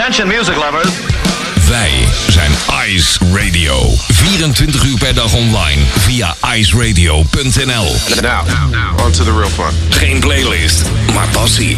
Attention 0.00 0.28
music 0.28 0.56
lovers. 0.56 0.88
Wij 1.68 1.90
zijn 2.28 2.50
Ice 2.86 3.18
Radio. 3.34 3.94
24 4.12 4.84
uur 4.84 4.98
per 4.98 5.14
dag 5.14 5.34
online 5.34 5.82
via 5.98 6.34
iceradio.nl. 6.54 7.96
Now, 8.22 8.44
on 9.04 9.10
to 9.12 9.24
the 9.24 9.32
real 9.36 9.48
fun. 9.48 9.74
Geen 9.90 10.20
playlist, 10.20 10.82
maar 11.14 11.28
passie. 11.28 11.76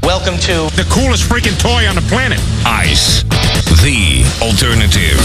Welcome 0.00 0.38
to 0.38 0.68
The 0.74 0.86
coolest 0.88 1.22
freaking 1.22 1.56
toy 1.56 1.86
on 1.88 1.94
the 1.94 2.02
planet. 2.08 2.40
Ice, 2.90 3.24
the 3.64 4.24
alternative. 4.40 5.20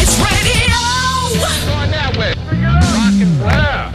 Ice 0.00 0.16
Radio. 0.18 0.78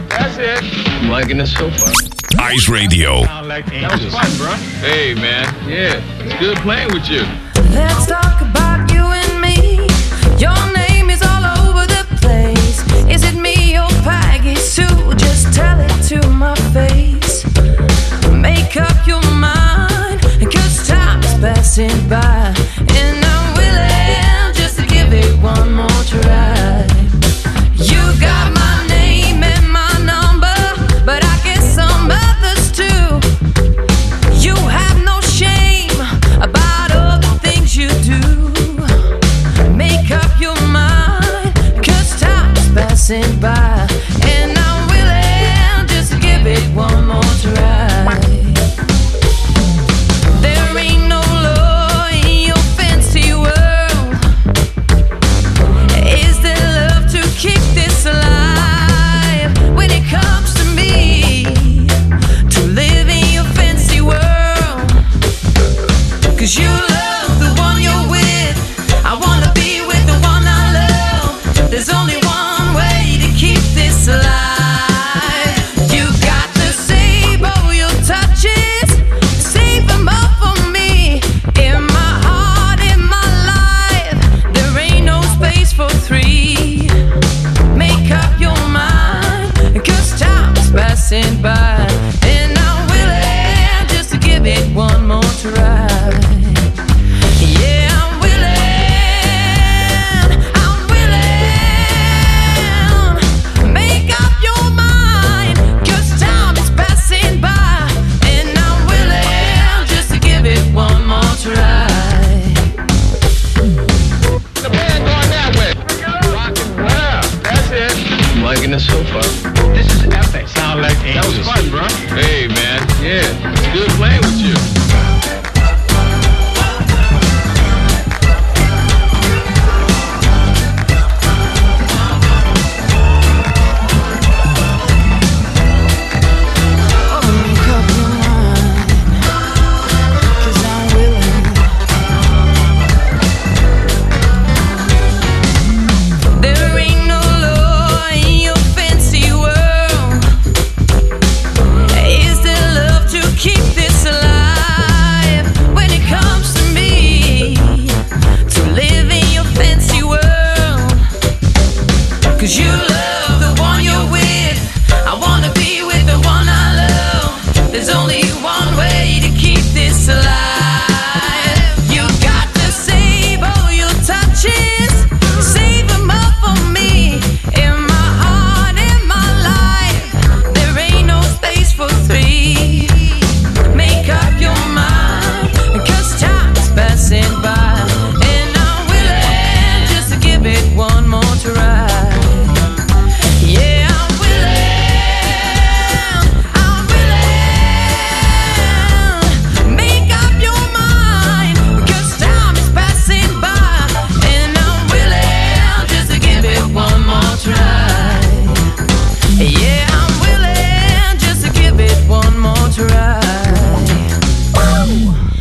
That's 0.08 0.38
it. 0.38 0.62
Liking 1.10 1.40
it 1.40 1.48
so 1.48 1.70
far. 1.70 2.15
Ice 2.38 2.68
Radio. 2.68 3.24
Sound 3.24 3.48
like 3.48 3.72
angels. 3.72 4.14
Hey, 4.80 5.14
man. 5.14 5.46
Yeah, 5.68 6.02
it's 6.20 6.38
good 6.38 6.56
playing 6.58 6.92
with 6.92 7.08
you. 7.08 7.22
Let's 7.70 8.06
talk 8.06 8.40
about 8.42 8.90
you 8.92 9.02
and 9.02 9.40
me. 9.40 9.78
Your 10.38 10.56
name 10.72 11.10
is 11.10 11.22
all 11.22 11.44
over 11.66 11.86
the 11.86 12.04
place. 12.20 12.80
Is 13.08 13.24
it 13.24 13.38
me 13.40 13.78
or 13.78 13.88
Peggy 14.02 14.54
Sue? 14.56 15.14
Just 15.14 15.54
tell 15.54 15.78
it 15.80 16.02
to 16.08 16.28
my 16.28 16.54
face. 16.72 17.44
Make 18.30 18.76
up 18.76 19.06
your 19.06 19.22
mind, 19.32 20.20
cause 20.52 20.86
time's 20.86 21.32
passing 21.40 22.08
by. 22.08 22.54
And 22.94 23.25
passing 43.08 43.40
by. 43.40 43.65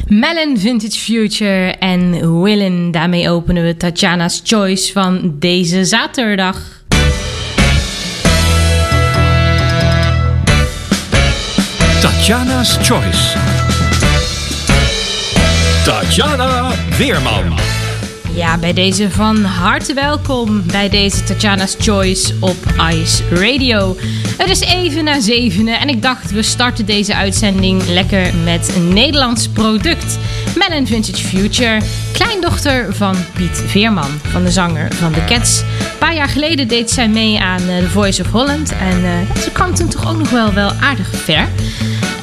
Melon 0.07 0.57
Vintage 0.57 0.99
Future 0.99 1.71
en 1.79 2.41
Willen. 2.41 2.91
Daarmee 2.91 3.29
openen 3.29 3.63
we 3.63 3.77
Tatjana's 3.77 4.41
Choice 4.43 4.91
van 4.91 5.35
deze 5.39 5.85
zaterdag. 5.85 6.83
Tatjana's 12.01 12.77
Choice. 12.81 13.37
Tatjana 15.83 16.71
Weerman. 16.97 17.74
Ja, 18.35 18.57
bij 18.57 18.73
deze 18.73 19.11
van 19.11 19.43
harte 19.43 19.93
welkom 19.93 20.63
bij 20.65 20.89
deze 20.89 21.23
Tatjana's 21.23 21.75
Choice 21.79 22.33
op 22.39 22.55
Ice 22.91 23.23
Radio. 23.29 23.95
Het 24.37 24.49
is 24.49 24.59
even 24.59 25.03
na 25.03 25.19
zevenen 25.19 25.79
en 25.79 25.89
ik 25.89 26.01
dacht 26.01 26.31
we 26.31 26.41
starten 26.41 26.85
deze 26.85 27.15
uitzending 27.15 27.87
lekker 27.87 28.33
met 28.43 28.75
een 28.75 28.93
Nederlands 28.93 29.47
product. 29.47 30.17
Melon 30.55 30.87
Vintage 30.87 31.23
Future, 31.27 31.81
kleindochter 32.15 32.95
van 32.95 33.15
Piet 33.33 33.63
Veerman, 33.67 34.19
van 34.21 34.43
de 34.43 34.51
zanger 34.51 34.93
van 34.93 35.11
The 35.11 35.23
Cats. 35.25 35.59
Een 35.59 35.97
paar 35.99 36.15
jaar 36.15 36.27
geleden 36.27 36.67
deed 36.67 36.91
zij 36.91 37.07
mee 37.07 37.39
aan 37.39 37.61
eh, 37.69 37.77
The 37.77 37.89
Voice 37.89 38.21
of 38.21 38.31
Holland 38.31 38.71
en 38.71 39.03
eh, 39.05 39.41
ze 39.41 39.51
kwam 39.51 39.75
toen 39.75 39.87
toch 39.87 40.09
ook 40.09 40.17
nog 40.17 40.29
wel, 40.29 40.53
wel 40.53 40.71
aardig 40.71 41.09
ver. 41.11 41.47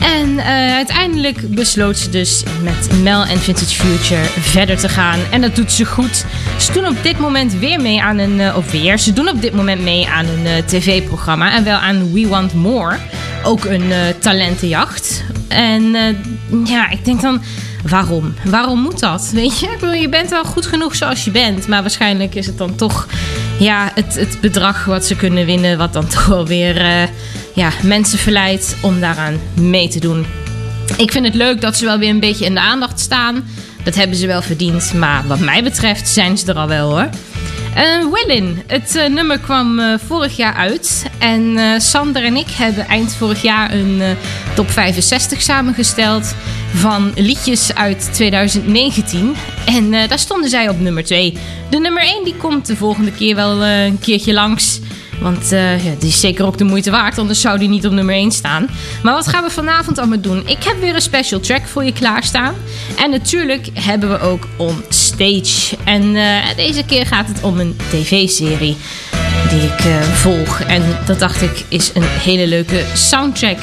En 0.01 0.39
eh, 0.39 0.75
uiteindelijk 0.75 1.55
besloot 1.55 1.99
ze 1.99 2.11
dus 2.11 2.43
met 2.63 3.03
Mel 3.03 3.25
en 3.25 3.39
Vintage 3.39 3.75
Future 3.75 4.23
verder 4.41 4.79
te 4.79 4.89
gaan. 4.89 5.19
En 5.31 5.41
dat 5.41 5.57
doet 5.57 5.73
ze 5.73 5.85
goed. 5.85 6.25
Ze 6.59 6.73
doen 6.73 6.87
op 6.87 7.03
dit 7.03 7.19
moment 7.19 7.53
weer 7.53 7.81
mee 7.81 8.03
aan 8.03 8.19
een... 8.19 8.41
eh, 8.41 8.57
of 8.57 8.71
weer, 8.71 8.99
ze 8.99 9.13
doen 9.13 9.29
op 9.29 9.41
dit 9.41 9.55
moment 9.55 9.83
mee 9.83 10.09
aan 10.09 10.27
een 10.27 10.65
tv-programma. 10.65 11.55
En 11.55 11.65
wel 11.65 11.79
aan 11.79 12.13
We 12.13 12.29
Want 12.29 12.55
More. 12.55 12.97
Ook 13.43 13.65
een 13.65 13.93
talentenjacht. 14.19 15.25
En 15.49 15.83
ja, 16.65 16.91
ik 16.91 17.05
denk 17.05 17.21
dan... 17.21 17.43
waarom? 17.83 18.35
Waarom 18.45 18.81
moet 18.81 19.01
dat? 19.01 19.31
Weet 19.33 19.59
je, 19.59 19.67
ik 19.67 20.01
je 20.01 20.09
bent 20.09 20.31
wel 20.31 20.45
goed 20.45 20.67
genoeg 20.67 20.95
zoals 20.95 21.25
je 21.25 21.31
bent. 21.31 21.67
Maar 21.67 21.81
waarschijnlijk 21.81 22.35
is 22.35 22.47
het 22.47 22.59
dan 22.59 22.75
toch 22.75 23.07
ja, 23.59 23.91
het, 23.95 24.15
het 24.15 24.41
bedrag 24.41 24.85
wat 24.85 25.05
ze 25.05 25.17
kunnen 25.17 25.47
winnen... 25.47 25.79
wat 25.79 25.93
dan 25.93 26.07
toch 26.15 26.27
wel 26.27 26.47
weer 26.47 26.81
eh, 26.81 27.03
ja, 27.55 27.71
mensen 27.83 28.19
verleidt 28.19 28.77
om 28.81 29.01
daaraan 29.01 29.41
mee 29.55 29.89
te 29.89 30.01
doen. 30.01 30.27
Ik 30.97 31.13
vind 31.13 31.25
het 31.25 31.35
leuk 31.35 31.61
dat 31.61 31.77
ze 31.77 31.85
wel 31.85 31.99
weer 31.99 32.11
een 32.11 32.21
beetje 32.21 32.45
in 32.45 32.55
de 32.55 32.61
aandacht 32.61 33.01
staan. 33.01 33.45
Dat 33.85 33.95
hebben 33.95 34.17
ze 34.17 34.27
wel 34.27 34.43
verdiend. 34.43 34.93
Maar 34.95 35.27
wat 35.27 35.39
mij 35.39 35.63
betreft 35.63 36.09
zijn 36.09 36.39
ze 36.39 36.47
er 36.47 36.59
al 36.59 36.69
wel 36.69 36.91
hoor. 36.91 37.09
Uh, 37.77 38.13
Willin, 38.13 38.63
het 38.67 38.95
uh, 38.97 39.07
nummer 39.07 39.39
kwam 39.39 39.79
uh, 39.79 39.95
vorig 40.07 40.37
jaar 40.37 40.55
uit. 40.55 41.07
En 41.19 41.81
Sander 41.81 42.25
en 42.25 42.37
ik 42.37 42.51
hebben 42.51 42.87
eind 42.87 43.15
vorig 43.15 43.43
jaar 43.43 43.73
een 43.73 44.03
top 44.55 44.71
65 44.71 45.43
samengesteld 45.43 46.35
van 46.75 47.13
liedjes 47.15 47.75
uit 47.75 48.11
2019. 48.13 49.35
En 49.67 49.91
daar 49.91 50.19
stonden 50.19 50.51
zij 50.51 50.69
op 50.69 50.81
nummer 50.81 51.05
2. 51.05 51.37
De 51.71 51.79
nummer 51.79 52.03
1 52.03 52.25
die 52.25 52.37
komt 52.37 52.67
de 52.67 52.77
volgende 52.77 53.13
keer 53.13 53.35
wel 53.35 53.65
een 53.65 53.99
keertje 53.99 54.33
langs. 54.33 54.81
Want 55.21 55.53
uh, 55.53 55.85
ja, 55.85 55.93
die 55.99 56.09
is 56.09 56.21
zeker 56.21 56.47
ook 56.47 56.59
de 56.59 56.65
moeite 56.65 56.91
waard, 56.91 57.19
anders 57.19 57.41
zou 57.41 57.59
die 57.59 57.69
niet 57.69 57.87
op 57.87 57.93
nummer 57.93 58.15
1 58.15 58.31
staan. 58.31 58.69
Maar 59.03 59.15
wat 59.15 59.29
gaan 59.29 59.45
we 59.45 59.51
vanavond 59.51 59.99
allemaal 59.99 60.21
doen? 60.21 60.43
Ik 60.47 60.65
heb 60.65 60.81
weer 60.81 60.95
een 60.95 61.03
special 61.03 61.41
track 61.41 61.67
voor 61.67 61.85
je 61.85 61.93
klaarstaan. 61.93 62.55
En 62.97 63.11
natuurlijk 63.11 63.69
hebben 63.73 64.11
we 64.11 64.21
ook 64.21 64.49
On 64.57 64.83
Stage. 64.89 65.77
En 65.85 66.03
uh, 66.03 66.37
deze 66.57 66.85
keer 66.85 67.07
gaat 67.07 67.29
het 67.29 67.43
om 67.43 67.61
een 67.61 67.77
tv-serie 67.91 68.77
die 69.49 69.63
ik 69.63 69.85
uh, 69.85 70.01
volg. 70.01 70.61
En 70.61 70.83
dat 71.07 71.19
dacht 71.19 71.43
ik 71.43 71.65
is 71.69 71.91
een 71.95 72.03
hele 72.03 72.47
leuke 72.47 72.85
soundtrack. 72.95 73.59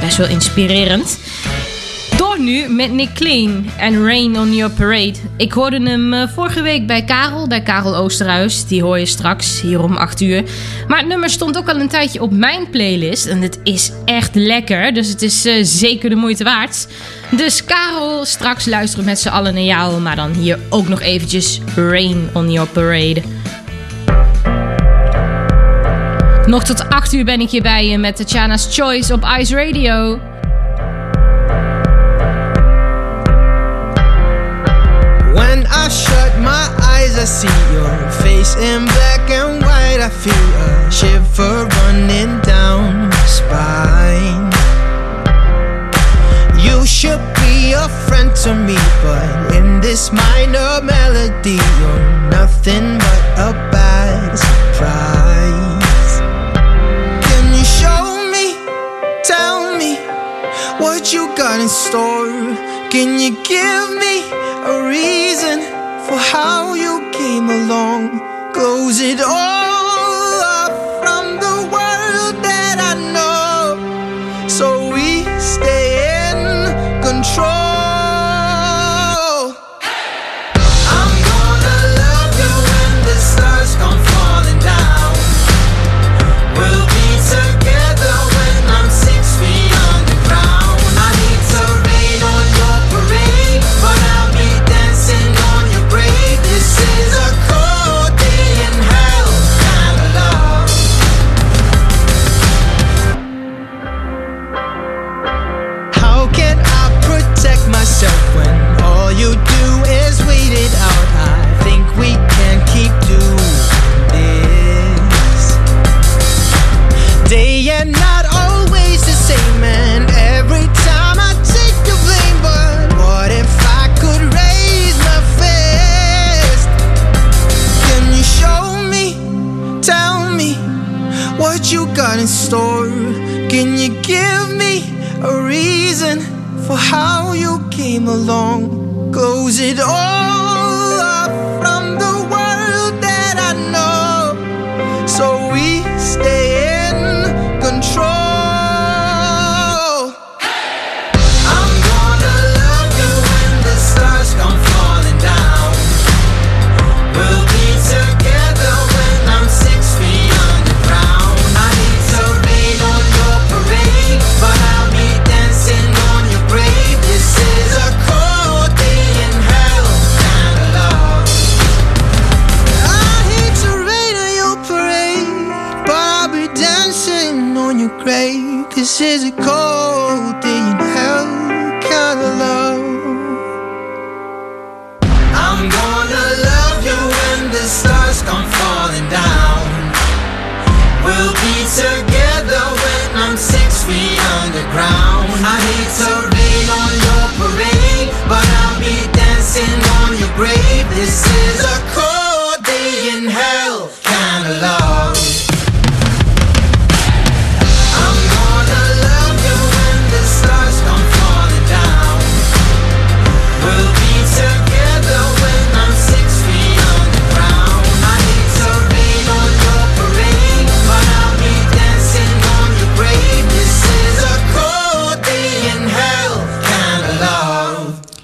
Best 0.00 0.16
wel 0.16 0.28
inspirerend. 0.28 1.18
Nu 2.40 2.68
met 2.68 2.92
Nick 2.92 3.12
Clean 3.14 3.66
en 3.78 4.04
Rain 4.04 4.38
on 4.38 4.54
Your 4.54 4.72
Parade. 4.72 5.14
Ik 5.36 5.52
hoorde 5.52 5.82
hem 5.82 6.12
uh, 6.12 6.28
vorige 6.28 6.62
week 6.62 6.86
bij 6.86 7.04
Karel, 7.04 7.48
bij 7.48 7.62
Karel 7.62 7.96
Oosterhuis. 7.96 8.66
Die 8.66 8.82
hoor 8.82 8.98
je 8.98 9.06
straks 9.06 9.60
hier 9.60 9.82
om 9.82 9.96
8 9.96 10.20
uur. 10.20 10.44
Maar 10.88 10.98
het 10.98 11.06
nummer 11.06 11.30
stond 11.30 11.58
ook 11.58 11.68
al 11.68 11.80
een 11.80 11.88
tijdje 11.88 12.22
op 12.22 12.32
mijn 12.32 12.70
playlist. 12.70 13.26
En 13.26 13.42
het 13.42 13.60
is 13.64 13.92
echt 14.04 14.34
lekker, 14.34 14.94
dus 14.94 15.08
het 15.08 15.22
is 15.22 15.46
uh, 15.46 15.54
zeker 15.62 16.10
de 16.10 16.16
moeite 16.16 16.44
waard. 16.44 16.86
Dus 17.36 17.64
Karel, 17.64 18.24
straks 18.24 18.66
luisteren 18.66 19.04
met 19.04 19.18
z'n 19.18 19.28
allen 19.28 19.54
naar 19.54 19.62
jou. 19.62 20.00
Maar 20.00 20.16
dan 20.16 20.32
hier 20.32 20.58
ook 20.68 20.88
nog 20.88 21.00
eventjes 21.00 21.60
Rain 21.76 22.28
on 22.32 22.50
Your 22.52 22.68
Parade. 22.68 23.22
Nog 26.46 26.64
tot 26.64 26.88
8 26.88 27.12
uur 27.12 27.24
ben 27.24 27.40
ik 27.40 27.50
hier 27.50 27.62
bij 27.62 27.86
je 27.86 27.98
met 27.98 28.16
Tatjana's 28.16 28.68
Choice 28.70 29.12
op 29.12 29.26
Ice 29.38 29.54
Radio. 29.54 30.29
I 37.20 37.24
see 37.24 37.48
your 37.74 38.10
face 38.24 38.56
in 38.56 38.86
black 38.86 39.28
and 39.28 39.60
white. 39.60 40.00
I 40.00 40.08
feel 40.08 40.32
a 40.32 40.90
shiver 40.90 41.68
running 41.68 42.40
down 42.40 43.10
my 43.10 43.24
spine. 43.28 44.48
You 46.64 46.86
should 46.86 47.20
be 47.36 47.74
a 47.74 47.90
friend 48.08 48.34
to 48.36 48.54
me, 48.54 48.78
but 49.04 49.54
in 49.54 49.82
this 49.82 50.10
minor 50.10 50.80
melody, 50.80 51.60
you're 51.76 52.30
nothing 52.30 52.96
but 52.96 53.22
a 53.36 53.52
bad 53.68 54.38
surprise. 54.38 56.10
Can 57.28 57.44
you 57.52 57.64
show 57.68 58.16
me? 58.32 58.56
Tell 59.24 59.76
me 59.76 59.96
what 60.80 61.12
you 61.12 61.28
got 61.36 61.60
in 61.60 61.68
store. 61.68 62.56
Can 62.88 63.20
you 63.20 63.36
give 63.44 63.88
me 64.00 64.24
a 64.64 64.88
reason 64.88 65.69
for 66.10 66.18
how 66.18 66.74
you 66.74 67.08
came 67.12 67.48
along? 67.48 68.18
Close 68.52 69.00
it 69.00 69.20
all 69.20 69.59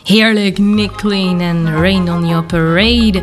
Heerlijk, 0.07 0.59
Nick 0.59 0.93
Clean 0.97 1.41
en 1.41 1.81
Rain 1.81 2.13
on 2.13 2.27
Your 2.27 2.45
Parade. 2.45 3.23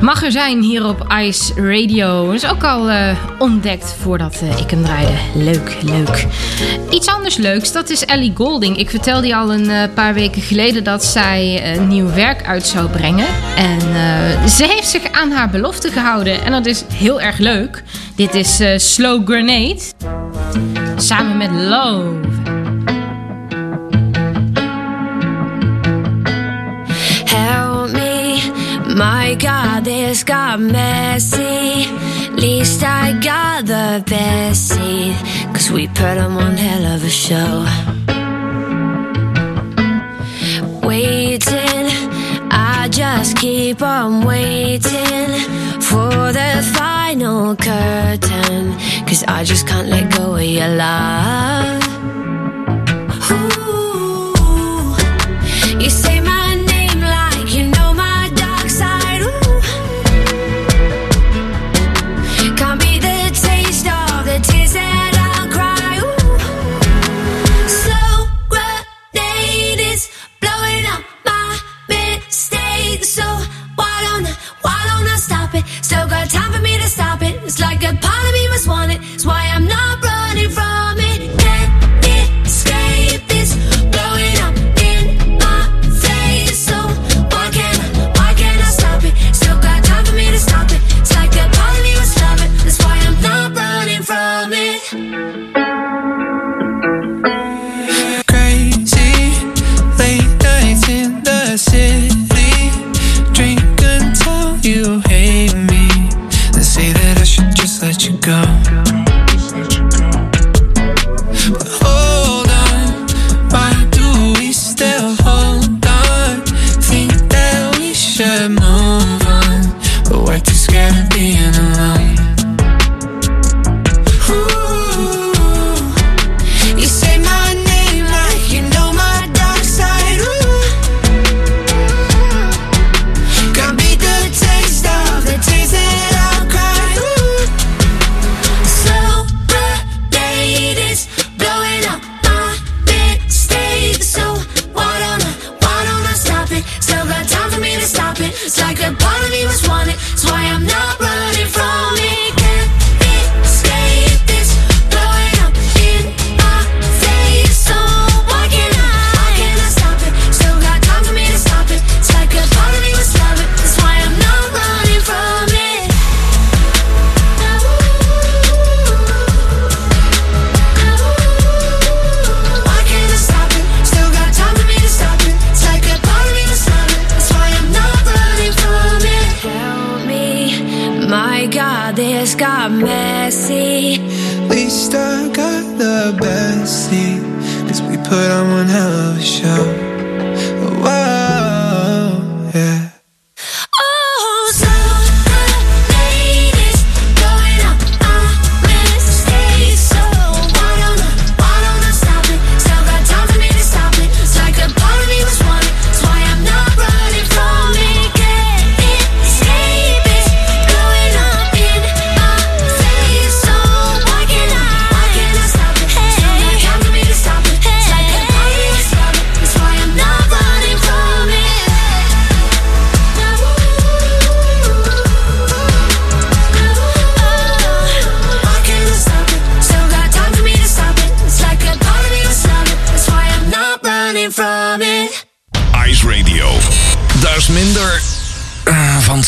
Mag 0.00 0.22
er 0.22 0.32
zijn 0.32 0.62
hier 0.62 0.86
op 0.86 1.06
Ice 1.20 1.54
Radio. 1.54 2.30
Is 2.30 2.46
ook 2.46 2.64
al 2.64 2.90
eh, 2.90 3.16
ontdekt 3.38 3.96
voordat 4.00 4.40
uh, 4.42 4.58
ik 4.58 4.70
hem 4.70 4.84
draaide. 4.84 5.12
Leuk, 5.34 5.76
leuk. 5.82 6.26
Iets 6.90 7.06
anders 7.08 7.36
leuks, 7.36 7.72
dat 7.72 7.90
is 7.90 8.04
Ellie 8.04 8.32
Golding. 8.34 8.76
Ik 8.76 8.90
vertelde 8.90 9.26
je 9.26 9.36
al 9.36 9.52
een 9.52 9.70
eh, 9.70 9.82
paar 9.94 10.14
weken 10.14 10.42
geleden 10.42 10.84
dat 10.84 11.04
zij 11.04 11.76
nieuw 11.88 12.12
werk 12.14 12.44
uit 12.46 12.66
zou 12.66 12.88
brengen. 12.88 13.26
En 13.56 13.80
ze 14.48 14.64
heeft 14.64 14.88
zich 14.88 15.12
aan 15.12 15.30
haar 15.30 15.50
belofte 15.50 15.90
gehouden. 15.90 16.44
En 16.44 16.52
dat 16.52 16.66
is 16.66 16.84
heel 16.92 17.20
erg 17.20 17.38
leuk. 17.38 17.82
Dit 18.16 18.34
is 18.34 18.62
Slow 18.76 19.28
Grenade. 19.28 19.80
Samen 20.96 21.36
met 21.36 21.50
Love. 21.50 22.47
My 28.96 29.36
God, 29.38 29.84
this 29.84 30.24
got 30.24 30.60
messy. 30.60 31.86
Least 32.32 32.82
I 32.82 33.18
got 33.20 33.66
the 33.66 34.02
best 34.06 34.68
seat. 34.68 35.16
Cause 35.52 35.70
we 35.70 35.88
put 35.88 36.16
on 36.18 36.34
one 36.34 36.56
hell 36.56 36.94
of 36.94 37.04
a 37.04 37.10
show. 37.10 37.66
Waiting, 40.86 41.86
I 42.50 42.88
just 42.90 43.36
keep 43.36 43.82
on 43.82 44.24
waiting 44.24 45.30
for 45.80 46.32
the 46.32 46.62
final 46.74 47.56
curtain. 47.56 48.72
Cause 49.06 49.22
I 49.28 49.44
just 49.44 49.66
can't 49.66 49.88
let 49.88 50.10
go 50.16 50.36
of 50.36 50.42
your 50.42 50.68
love. 50.68 51.82
Ooh. 53.30 53.57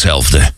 hetzelfde. 0.01 0.53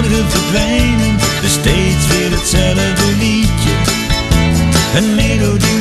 Mijn 0.00 0.08
zorgen 0.08 0.30
verdwijnen. 0.30 1.16
Dus 1.40 1.52
steeds 1.52 2.06
weer 2.06 2.30
hetzelfde 2.30 3.16
liedje. 3.18 3.74
Een 4.96 5.14
melodieliedje 5.14 5.75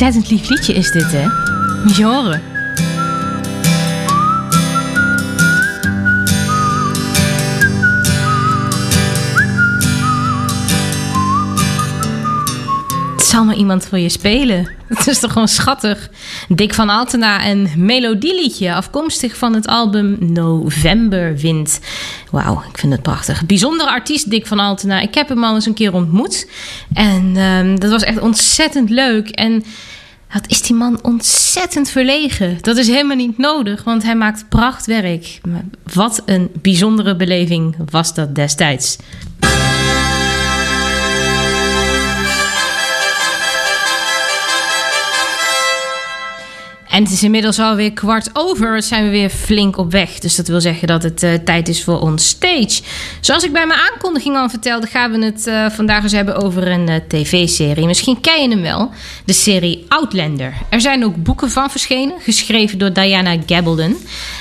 ontzettend 0.00 0.30
lief 0.30 0.48
liedje 0.48 0.74
is 0.74 0.90
dit, 0.90 1.12
hè? 1.12 1.26
Moet 1.84 1.96
je 1.96 2.04
horen. 2.04 2.42
Zal 13.16 13.44
maar 13.44 13.56
iemand 13.56 13.86
voor 13.86 13.98
je 13.98 14.08
spelen. 14.08 14.68
Het 14.88 15.06
is 15.06 15.18
toch 15.18 15.32
gewoon 15.32 15.48
schattig. 15.48 16.10
Dick 16.48 16.74
van 16.74 16.88
Altena 16.88 17.42
en 17.42 17.70
melodieliedje, 17.76 18.74
afkomstig 18.74 19.36
van 19.36 19.54
het 19.54 19.66
album 19.66 20.16
Novemberwind. 20.20 21.80
Wauw, 22.30 22.62
ik 22.70 22.78
vind 22.78 22.92
het 22.92 23.02
prachtig. 23.02 23.46
Bijzondere 23.46 23.90
artiest 23.90 24.30
Dick 24.30 24.46
van 24.46 24.58
Altena. 24.58 25.00
Ik 25.00 25.14
heb 25.14 25.28
hem 25.28 25.44
al 25.44 25.54
eens 25.54 25.66
een 25.66 25.74
keer 25.74 25.94
ontmoet. 25.94 26.48
En 26.94 27.32
ehm, 27.36 27.76
dat 27.76 27.90
was 27.90 28.02
echt 28.02 28.20
ontzettend 28.20 28.90
leuk. 28.90 29.28
En 29.28 29.64
wat 30.32 30.44
is 30.46 30.62
die 30.62 30.76
man 30.76 30.98
ontzettend 31.02 31.90
verlegen. 31.90 32.58
Dat 32.60 32.76
is 32.76 32.86
helemaal 32.86 33.16
niet 33.16 33.38
nodig, 33.38 33.84
want 33.84 34.02
hij 34.02 34.16
maakt 34.16 34.48
prachtwerk. 34.48 35.40
Wat 35.92 36.22
een 36.24 36.50
bijzondere 36.62 37.16
beleving 37.16 37.76
was 37.90 38.14
dat 38.14 38.34
destijds. 38.34 38.96
En 46.98 47.04
het 47.04 47.12
is 47.12 47.22
inmiddels 47.22 47.58
alweer 47.58 47.92
kwart 47.92 48.30
over. 48.32 48.82
Zijn 48.82 49.04
we 49.04 49.10
weer 49.10 49.30
flink 49.30 49.76
op 49.76 49.90
weg. 49.90 50.18
Dus 50.18 50.36
dat 50.36 50.48
wil 50.48 50.60
zeggen 50.60 50.88
dat 50.88 51.02
het 51.02 51.22
eh, 51.22 51.34
tijd 51.34 51.68
is 51.68 51.84
voor 51.84 52.00
ons 52.00 52.28
stage. 52.28 52.82
Zoals 53.20 53.44
ik 53.44 53.52
bij 53.52 53.66
mijn 53.66 53.80
aankondiging 53.92 54.36
al 54.36 54.48
vertelde, 54.48 54.86
gaan 54.86 55.10
we 55.10 55.24
het 55.24 55.46
eh, 55.46 55.66
vandaag 55.70 56.02
eens 56.02 56.12
hebben 56.12 56.36
over 56.36 56.68
een 56.68 56.88
eh, 56.88 56.96
tv-serie. 57.08 57.86
Misschien 57.86 58.20
ken 58.20 58.42
je 58.42 58.48
hem 58.48 58.62
wel. 58.62 58.90
De 59.24 59.32
serie 59.32 59.84
Outlander. 59.88 60.54
Er 60.68 60.80
zijn 60.80 61.04
ook 61.04 61.22
boeken 61.22 61.50
van 61.50 61.70
verschenen, 61.70 62.20
geschreven 62.20 62.78
door 62.78 62.92
Diana 62.92 63.36
Gabaldon. 63.46 63.96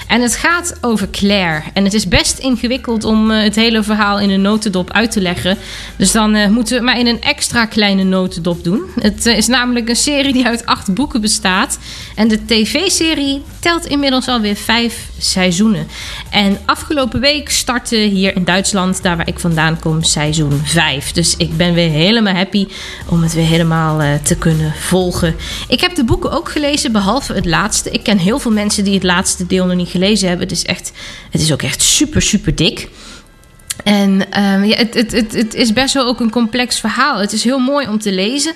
En 0.08 0.22
het 0.22 0.36
gaat 0.36 0.78
over 0.82 1.10
Claire. 1.10 1.62
En 1.74 1.84
het 1.84 1.94
is 1.94 2.08
best 2.08 2.40
ingewikkeld 2.40 3.04
om 3.04 3.30
het 3.30 3.56
hele 3.56 3.84
verhaal 3.84 4.20
in 4.20 4.30
een 4.30 4.42
notendop 4.42 4.92
uit 4.92 5.12
te 5.12 5.22
leggen. 5.22 5.58
Dus 5.98 6.12
dan 6.12 6.32
moeten 6.32 6.74
we 6.74 6.74
het 6.74 6.84
maar 6.84 7.00
in 7.00 7.08
een 7.08 7.22
extra 7.22 7.66
kleine 7.66 8.04
notendop 8.04 8.64
doen. 8.64 8.82
Het 9.00 9.26
is 9.26 9.48
namelijk 9.48 9.90
een 9.90 9.96
serie 9.96 10.34
die 10.34 10.46
uit 10.46 10.66
acht 10.66 10.94
boeken 10.94 11.22
bestaat. 11.22 11.80
En 12.16 12.28
de 12.28 12.46
tv-serie 12.48 13.42
telt 13.60 13.86
inmiddels 13.86 14.28
alweer 14.28 14.56
vijf 14.56 15.10
seizoenen. 15.18 15.88
En 16.30 16.58
afgelopen 16.66 17.20
week 17.20 17.50
startte 17.50 17.96
hier 17.96 18.36
in 18.36 18.44
Duitsland, 18.44 19.04
daar 19.04 19.18
waar 19.18 19.28
ik 19.28 19.40
vandaan 19.40 19.80
kom, 19.80 20.04
seizoen 20.04 20.62
5. 20.64 21.12
Dus 21.12 21.38
ik 21.38 21.58
ben 21.58 21.74
weer 21.74 21.90
helemaal 21.90 22.34
happy 22.34 22.68
om 23.10 23.22
het 23.22 23.34
weer 23.34 23.46
helemaal 23.46 24.02
eh, 24.02 24.14
te 24.24 24.36
kunnen 24.36 24.74
volgen. 24.74 25.36
Ik 25.68 25.82
heb 25.82 25.96
de 25.96 26.04
boeken 26.04 26.32
ook 26.32 26.52
gelezen, 26.52 26.92
behalve 26.92 27.34
het 27.34 27.46
laatste. 27.46 27.92
Ik 27.92 28.04
ken 28.04 28.18
heel 28.18 28.40
veel 28.40 28.52
mensen 28.52 28.84
die 28.84 28.94
het 28.94 29.04
laatste 29.04 29.46
deel 29.46 29.66
nog 29.66 29.76
niet 29.76 29.90
gelezen 29.90 30.28
hebben. 30.28 30.48
Het 30.48 30.58
is, 30.58 30.66
echt, 30.66 30.92
het 31.32 31.42
is 31.42 31.54
ook 31.54 31.62
echt 31.62 31.82
super, 31.82 32.22
super 32.22 32.56
dik. 32.56 32.90
En 33.88 34.32
ehm, 34.32 34.64
ja, 34.64 34.76
het, 34.76 34.94
het, 34.94 35.12
het, 35.12 35.34
het 35.34 35.54
is 35.54 35.74
best 35.74 35.94
wel 35.94 36.06
ook 36.06 36.20
een 36.20 36.30
complex 36.30 36.80
verhaal. 36.80 37.20
Het 37.20 37.34
is 37.34 37.44
heel 37.44 37.60
mooi 37.60 37.88
om 37.88 38.00
te 38.00 38.12
lezen. 38.12 38.54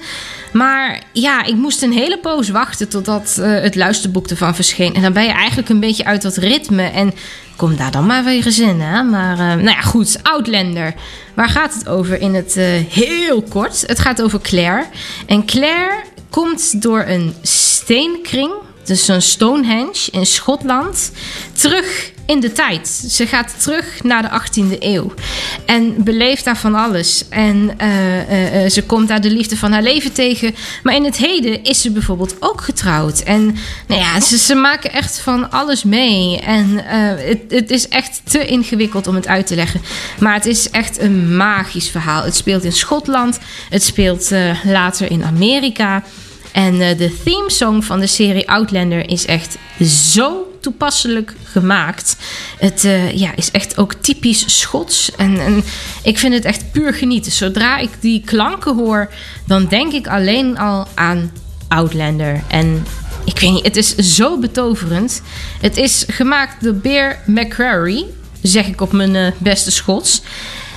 Maar 0.54 1.02
ja, 1.14 1.44
ik 1.44 1.56
moest 1.56 1.82
een 1.82 1.92
hele 1.92 2.18
poos 2.20 2.50
wachten 2.50 2.90
totdat 2.90 3.38
eh, 3.42 3.62
het 3.62 3.76
luisterboek 3.76 4.28
ervan 4.28 4.56
verscheen. 4.56 4.96
En 4.96 5.02
dan 5.02 5.14
ben 5.14 5.24
je 5.24 5.32
eigenlijk 5.32 5.70
een 5.70 5.80
beetje 5.80 6.06
uit 6.06 6.22
dat 6.22 6.38
ritme. 6.38 6.84
En 6.84 7.14
kom 7.56 7.76
daar 7.76 7.92
dan 7.92 8.06
maar 8.06 8.24
weer 8.24 8.46
eens 8.46 8.60
in. 8.60 8.82
Hè? 8.82 9.04
Maar 9.04 9.40
eh, 9.40 9.46
nou 9.46 9.70
ja, 9.70 9.82
goed. 9.82 10.20
Outlander. 10.24 10.94
Waar 11.34 11.50
gaat 11.50 11.74
het 11.74 11.88
over 11.88 12.22
in 12.22 12.34
het 12.34 12.58
eh, 12.58 12.66
heel 12.90 13.42
kort? 13.42 13.84
Het 13.88 14.00
gaat 14.00 14.22
over 14.22 14.42
Claire. 14.42 14.86
En 15.26 15.46
Claire 15.46 16.04
komt 16.30 16.82
door 16.82 17.04
een 17.08 17.36
steenkring 17.42 18.52
dus 18.84 19.08
een 19.08 19.22
Stonehenge 19.22 20.12
in 20.12 20.26
Schotland, 20.26 21.12
terug 21.52 22.12
in 22.32 22.40
de 22.40 22.52
tijd. 22.52 22.88
Ze 22.88 23.28
gaat 23.28 23.54
terug 23.58 24.04
naar 24.04 24.22
de 24.22 24.30
18e 24.30 24.78
eeuw 24.80 25.14
en 25.66 26.04
beleeft 26.04 26.46
daar 26.46 26.58
van 26.58 26.76
alles. 26.76 27.26
En 27.30 27.74
eh, 27.78 28.22
eh, 28.22 28.66
eh, 28.66 28.72
ze 28.72 28.84
komt 28.84 29.08
daar 29.08 29.22
de 29.22 29.30
liefde 29.30 29.58
van 29.58 29.72
haar 29.72 29.82
leven 29.82 30.12
tegen. 30.12 30.56
Maar 30.84 30.96
in 30.96 31.04
het 31.04 31.18
heden 31.18 31.64
is 31.64 31.82
ze 31.82 31.92
bijvoorbeeld 31.92 32.36
ook 32.40 32.62
getrouwd. 32.62 33.20
En 33.20 33.56
nou 33.88 34.02
ja, 34.02 34.20
ze, 34.20 34.38
ze 34.38 34.56
maken 34.56 34.92
echt 34.92 35.20
van 35.20 35.52
alles 35.52 35.84
mee. 35.84 36.40
En 36.40 36.82
het, 36.86 37.40
het 37.48 37.72
is 37.72 37.88
echt 37.88 38.22
te 38.24 38.46
ingewikkeld 38.46 39.08
om 39.08 39.16
het 39.16 39.28
uit 39.28 39.48
te 39.48 39.56
leggen. 39.56 39.82
Maar 40.20 40.34
het 40.34 40.46
is 40.46 40.70
echt 40.70 41.00
een 41.00 41.36
magisch 41.36 41.90
verhaal. 41.90 42.24
Het 42.24 42.36
speelt 42.36 42.64
in 42.64 42.72
Schotland, 42.72 43.40
het 43.70 43.84
speelt 43.84 44.32
later 44.64 45.12
in 45.12 45.24
Amerika. 45.24 46.04
En 46.52 46.82
eh, 46.82 46.98
de 46.98 47.22
themesong 47.24 47.86
van 47.86 48.00
de 48.00 48.08
serie 48.08 48.50
Outlander 48.50 49.10
is 49.10 49.26
echt 49.26 49.58
zo 49.86 50.52
toepasselijk 50.62 51.34
gemaakt. 51.44 52.16
Het 52.58 52.86
eh, 52.86 53.18
ja, 53.18 53.36
is 53.36 53.52
echt 53.52 53.78
ook 53.78 53.94
typisch 53.94 54.60
Schots. 54.60 55.12
En, 55.18 55.40
en 55.40 55.64
ik 56.04 56.18
vind 56.18 56.34
het 56.34 56.46
echt 56.46 56.72
puur 56.72 56.94
genieten. 56.94 57.32
Zodra 57.32 57.78
ik 57.78 57.90
die 58.00 58.22
klanken 58.26 58.76
hoor, 58.76 59.10
dan 59.46 59.66
denk 59.66 59.94
ik 59.94 60.08
alleen 60.08 60.58
al 60.58 60.88
aan 60.94 61.32
Outlander. 61.68 62.44
En 62.48 62.86
ik 63.26 63.40
weet 63.40 63.52
niet, 63.52 63.66
het 63.66 63.76
is 63.76 63.96
zo 63.96 64.40
betoverend. 64.40 65.22
Het 65.60 65.78
is 65.78 66.06
gemaakt 66.08 66.64
door 66.64 66.76
Bear 66.76 67.20
McCrary, 67.26 68.06
zeg 68.42 68.68
ik 68.68 68.82
op 68.82 68.92
mijn 68.92 69.16
eh, 69.16 69.32
beste 69.38 69.72
Schots. 69.72 70.22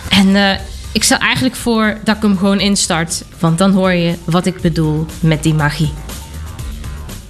En 0.08 0.58
ik 0.94 1.04
stel 1.04 1.18
eigenlijk 1.18 1.54
voor 1.56 1.98
dat 2.04 2.16
ik 2.16 2.22
hem 2.22 2.38
gewoon 2.38 2.60
instart. 2.60 3.24
Want 3.38 3.58
dan 3.58 3.72
hoor 3.72 3.92
je 3.92 4.14
wat 4.24 4.46
ik 4.46 4.60
bedoel 4.60 5.06
met 5.20 5.42
die 5.42 5.54
magie. 5.54 5.92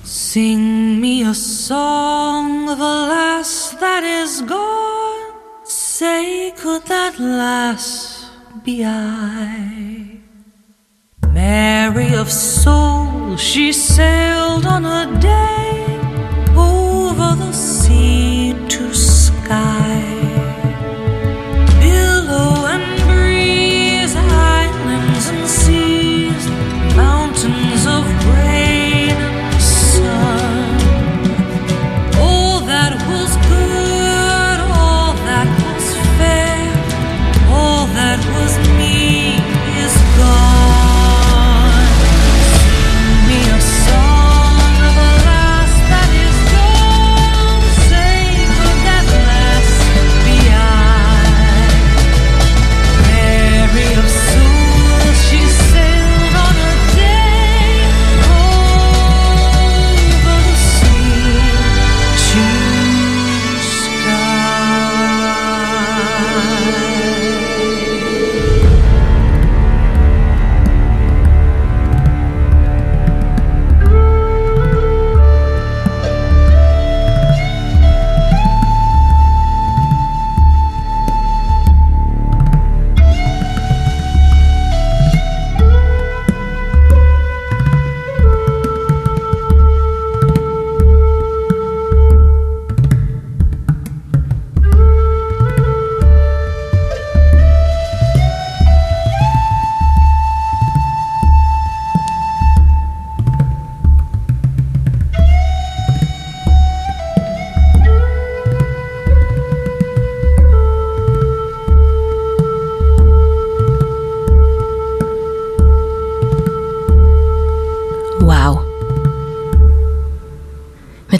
Sing 0.02 0.60
me 1.00 1.24
a 1.26 1.32
song 1.32 2.68
of 2.68 2.80
a 2.80 3.06
lass 3.06 3.74
that 3.80 4.02
is 4.02 4.42
gone. 4.46 5.32
Say, 5.64 6.52
could 6.62 6.86
that 6.86 7.18
lass 7.18 8.16
be 8.64 8.84
I? 8.84 10.20
Mary 11.32 12.18
of 12.18 12.30
soul, 12.30 13.36
she 13.36 13.72
sailed 13.72 14.66
on 14.66 14.84
a 14.84 15.06
day 15.20 15.73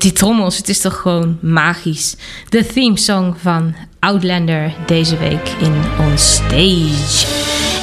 die 0.04 0.12
trommels, 0.12 0.56
het 0.56 0.68
is 0.68 0.80
toch 0.80 1.00
gewoon 1.00 1.38
magisch. 1.40 2.16
De 2.48 2.66
theme 2.66 2.98
song 2.98 3.34
van 3.42 3.74
Outlander 4.00 4.72
deze 4.86 5.16
week 5.16 5.48
in 5.60 5.74
On 5.98 6.18
Stage. 6.18 7.26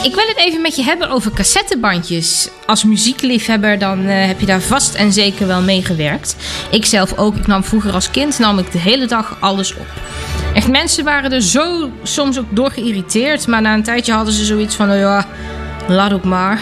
Ik 0.04 0.16
wil 0.16 0.28
het 0.28 0.38
even 0.38 0.62
met 0.62 0.76
je 0.76 0.84
hebben 0.84 1.10
over 1.10 1.32
cassettebandjes. 1.32 2.50
Als 2.66 2.84
muziekliefhebber 2.84 3.80
dan 3.80 4.06
eh, 4.06 4.26
heb 4.26 4.40
je 4.40 4.46
daar 4.46 4.62
vast 4.62 4.96
en 4.96 5.14
zeker 5.14 5.48
wel 5.48 5.62
meegewerkt. 5.62 6.36
Ik 6.72 6.86
zelf 6.86 7.18
ook. 7.18 7.36
Ik 7.36 7.48
nam 7.48 7.64
vroeger 7.64 7.94
als 7.94 8.12
kind 8.12 8.40
nam 8.40 8.60
ik 8.60 8.72
de 8.72 8.80
hele 8.80 9.06
dag 9.06 9.38
alles 9.40 9.76
op. 9.76 9.88
Echt, 10.54 10.68
mensen 10.68 11.04
waren 11.04 11.32
er 11.32 11.42
zo 11.42 11.92
soms 12.04 12.40
ook 12.40 12.56
door 12.56 12.72
geïrriteerd. 12.72 13.48
Maar 13.48 13.62
na 13.62 13.74
een 13.74 13.84
tijdje 13.84 14.14
hadden 14.14 14.34
ze 14.34 14.46
zoiets 14.46 14.76
van, 14.76 14.92
oh 14.92 14.98
ja, 14.98 15.28
laat 15.88 16.14
ook 16.14 16.24
maar. 16.24 16.62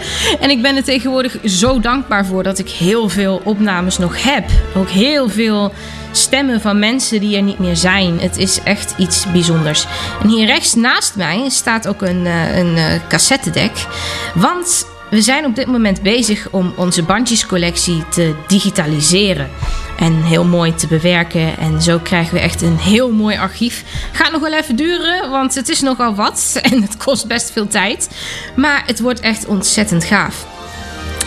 en 0.40 0.50
ik 0.50 0.62
ben 0.62 0.76
er 0.76 0.84
tegenwoordig 0.84 1.36
zo 1.44 1.80
dankbaar 1.80 2.26
voor 2.26 2.42
dat 2.42 2.58
ik 2.58 2.68
heel 2.68 3.08
veel 3.08 3.40
opnames 3.44 3.98
nog 3.98 4.22
heb. 4.22 4.44
Ook 4.74 4.88
heel 4.88 5.28
veel 5.28 5.72
stemmen 6.12 6.60
van 6.60 6.78
mensen 6.78 7.20
die 7.20 7.36
er 7.36 7.42
niet 7.42 7.58
meer 7.58 7.76
zijn. 7.76 8.20
Het 8.20 8.36
is 8.36 8.60
echt 8.64 8.94
iets 8.98 9.26
bijzonders. 9.32 9.86
En 10.22 10.28
hier 10.28 10.46
rechts 10.46 10.74
naast 10.74 11.16
mij 11.16 11.48
staat 11.48 11.88
ook 11.88 12.02
een, 12.02 12.26
eh, 12.26 12.58
een 12.58 12.76
eh, 12.76 12.84
cassettedek. 13.08 13.86
Want 14.34 14.86
we 15.12 15.22
zijn 15.22 15.44
op 15.44 15.54
dit 15.54 15.66
moment 15.66 16.02
bezig 16.02 16.48
om 16.50 16.72
onze 16.76 17.02
bandjescollectie 17.02 18.08
te 18.08 18.34
digitaliseren. 18.46 19.50
En 19.98 20.22
heel 20.22 20.44
mooi 20.44 20.74
te 20.74 20.86
bewerken. 20.86 21.58
En 21.58 21.82
zo 21.82 21.98
krijgen 21.98 22.34
we 22.34 22.40
echt 22.40 22.62
een 22.62 22.78
heel 22.78 23.12
mooi 23.12 23.36
archief. 23.36 23.84
Gaat 24.12 24.32
nog 24.32 24.40
wel 24.40 24.52
even 24.52 24.76
duren, 24.76 25.30
want 25.30 25.54
het 25.54 25.68
is 25.68 25.80
nogal 25.80 26.14
wat. 26.14 26.52
En 26.70 26.82
het 26.82 26.96
kost 26.96 27.26
best 27.26 27.50
veel 27.50 27.66
tijd. 27.66 28.08
Maar 28.56 28.82
het 28.86 29.00
wordt 29.00 29.20
echt 29.20 29.46
ontzettend 29.46 30.04
gaaf. 30.04 30.46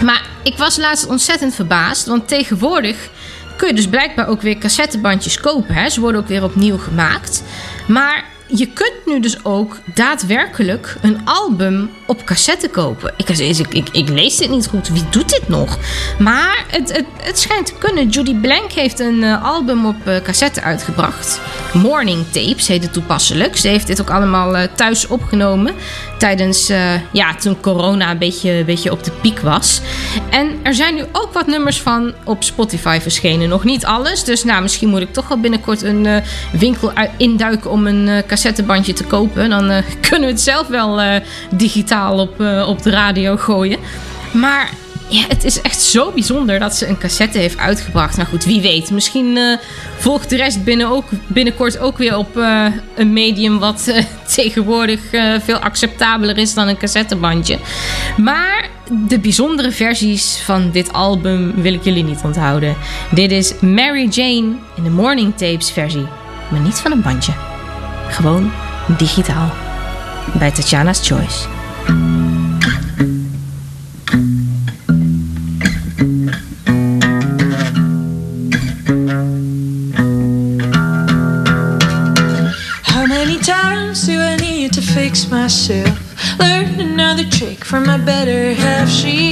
Maar 0.04 0.22
ik 0.44 0.58
was 0.58 0.78
laatst 0.78 1.08
ontzettend 1.08 1.56
verbaasd. 1.56 2.06
Want 2.06 2.28
tegenwoordig 2.28 3.10
kun 3.58 3.68
je 3.68 3.74
dus 3.74 3.88
blijkbaar 3.88 4.28
ook 4.28 4.42
weer 4.42 4.58
cassettebandjes 4.58 5.40
kopen. 5.40 5.76
Hè? 5.76 5.90
Ze 5.90 6.00
worden 6.00 6.22
ook 6.22 6.28
weer 6.28 6.44
opnieuw 6.44 6.78
gemaakt. 6.78 7.44
Maar 7.88 8.24
je 8.48 8.68
kunt 8.68 9.06
nu 9.06 9.20
dus 9.20 9.46
ook 9.46 9.78
daadwerkelijk 9.94 10.96
een 11.02 11.20
album 11.26 11.90
op 12.06 12.24
cassette 12.24 12.70
kopen. 12.70 13.14
Ik, 13.18 13.30
ik, 13.30 13.90
ik, 13.92 14.10
lees 14.10 14.38
dit 14.38 14.50
niet 14.50 14.68
goed. 14.68 14.90
Wie 14.90 15.10
doet 15.10 15.30
dit 15.30 15.48
nog? 15.48 15.78
Maar 16.20 16.66
het, 16.68 16.94
het, 16.94 17.06
het 17.22 17.40
schijnt 17.40 17.66
te 17.66 17.74
kunnen. 17.78 18.10
Judy 18.10 18.36
Blank 18.36 18.72
heeft 18.72 19.00
een 19.00 19.24
eh, 19.24 19.44
album 19.44 19.86
op 19.86 19.96
eh, 20.08 20.22
cassette 20.22 20.62
uitgebracht. 20.62 21.42
Morning 21.74 22.26
Tapes 22.32 22.68
heet 22.68 22.84
het 22.84 22.94
toepasselijk. 22.94 23.58
Ze 23.58 23.68
heeft 23.68 23.88
dit 23.88 24.02
ook 24.02 24.10
allemaal 24.10 24.58
eh, 24.58 24.68
thuis 24.76 25.08
opgenomen. 25.08 25.74
Tijdens, 26.18 26.68
ja, 27.12 27.36
toen 27.36 27.60
corona 27.60 28.12
een 28.12 28.18
beetje, 28.18 28.52
een 28.52 28.66
beetje 28.66 28.92
op 28.92 29.04
de 29.04 29.12
piek 29.12 29.40
was. 29.40 29.82
En 30.30 30.60
er 30.64 30.74
zijn 30.74 30.96
nu 30.96 31.04
ook 31.12 31.34
wat 31.34 31.48
nummers 31.48 31.82
van 31.82 32.14
op 32.24 32.44
Spotify 32.44 33.00
verschenen. 33.02 33.50
Nog 33.50 33.64
niet 33.64 33.86
alles. 33.86 34.24
Dus 34.24 34.44
nou, 34.44 34.62
misschien 34.62 34.90
moet 34.90 35.02
ik 35.02 35.14
toch 35.14 35.28
wel 35.28 35.40
binnenkort 35.40 35.82
een 35.82 36.24
winkel 36.52 36.92
induiken 37.18 37.72
om 37.72 37.88
een 37.88 38.24
cassettebandje 38.28 38.94
te 38.94 39.04
kopen. 39.04 39.50
Dan 39.50 39.84
kunnen 40.10 40.28
we 40.28 40.34
het 40.34 40.42
zelf 40.42 40.68
wel 40.68 41.02
eh, 41.02 41.22
op, 42.04 42.42
eh, 42.42 42.68
op 42.68 42.84
de 42.84 42.90
radio 42.90 43.38
gooien. 43.38 43.80
Maar 44.34 44.70
ja, 45.08 45.24
het 45.28 45.44
is 45.44 45.62
echt 45.62 45.82
zo 45.82 46.12
bijzonder 46.12 46.60
dat 46.60 46.76
ze 46.76 46.88
een 46.88 46.98
cassette 46.98 47.38
heeft 47.38 47.58
uitgebracht. 47.58 48.18
Nou 48.18 48.30
goed, 48.30 48.46
wie 48.46 48.62
weet. 48.62 48.92
Misschien 48.92 49.38
eh, 49.38 49.58
volgt 49.98 50.30
de 50.30 50.36
rest 50.36 50.64
binnen 50.64 50.88
ook, 50.88 51.06
binnenkort 51.28 51.80
ook 51.80 51.98
weer 51.98 52.18
op 52.18 52.38
eh, 52.38 52.66
een 52.96 53.14
medium 53.14 53.60
wat 53.60 53.94
tegenwoordig 54.36 55.00
veel 55.44 55.58
acceptabeler 55.58 56.38
is 56.38 56.54
dan 56.54 56.68
een 56.68 56.78
cassettebandje. 56.78 57.58
Maar 58.18 58.70
de 59.08 59.20
bijzondere 59.20 59.72
versies 59.72 60.42
van 60.44 60.72
dit 60.72 60.94
album 60.94 61.54
wil 61.56 61.74
ik 61.74 61.84
jullie 61.84 62.04
niet 62.04 62.22
onthouden. 62.24 62.76
Dit 63.12 63.32
is 63.32 63.54
Mary 63.60 64.08
Jane 64.08 64.56
in 64.76 64.84
de 64.84 64.90
Morning 64.90 65.38
Tapes 65.38 65.72
versie. 65.72 66.08
Maar 66.50 66.60
niet 66.60 66.80
van 66.80 66.92
een 66.92 67.02
bandje. 67.02 67.34
Gewoon 68.10 68.52
digitaal. 68.98 69.54
Bij 70.34 70.52
Tatjana's 70.52 71.08
Choice. 71.08 71.55
Fix 84.96 85.30
myself. 85.30 86.40
Learn 86.40 86.80
another 86.80 87.26
trick 87.30 87.66
from 87.66 87.86
my 87.86 87.98
better 87.98 88.54
half. 88.54 88.90
She 88.90 89.25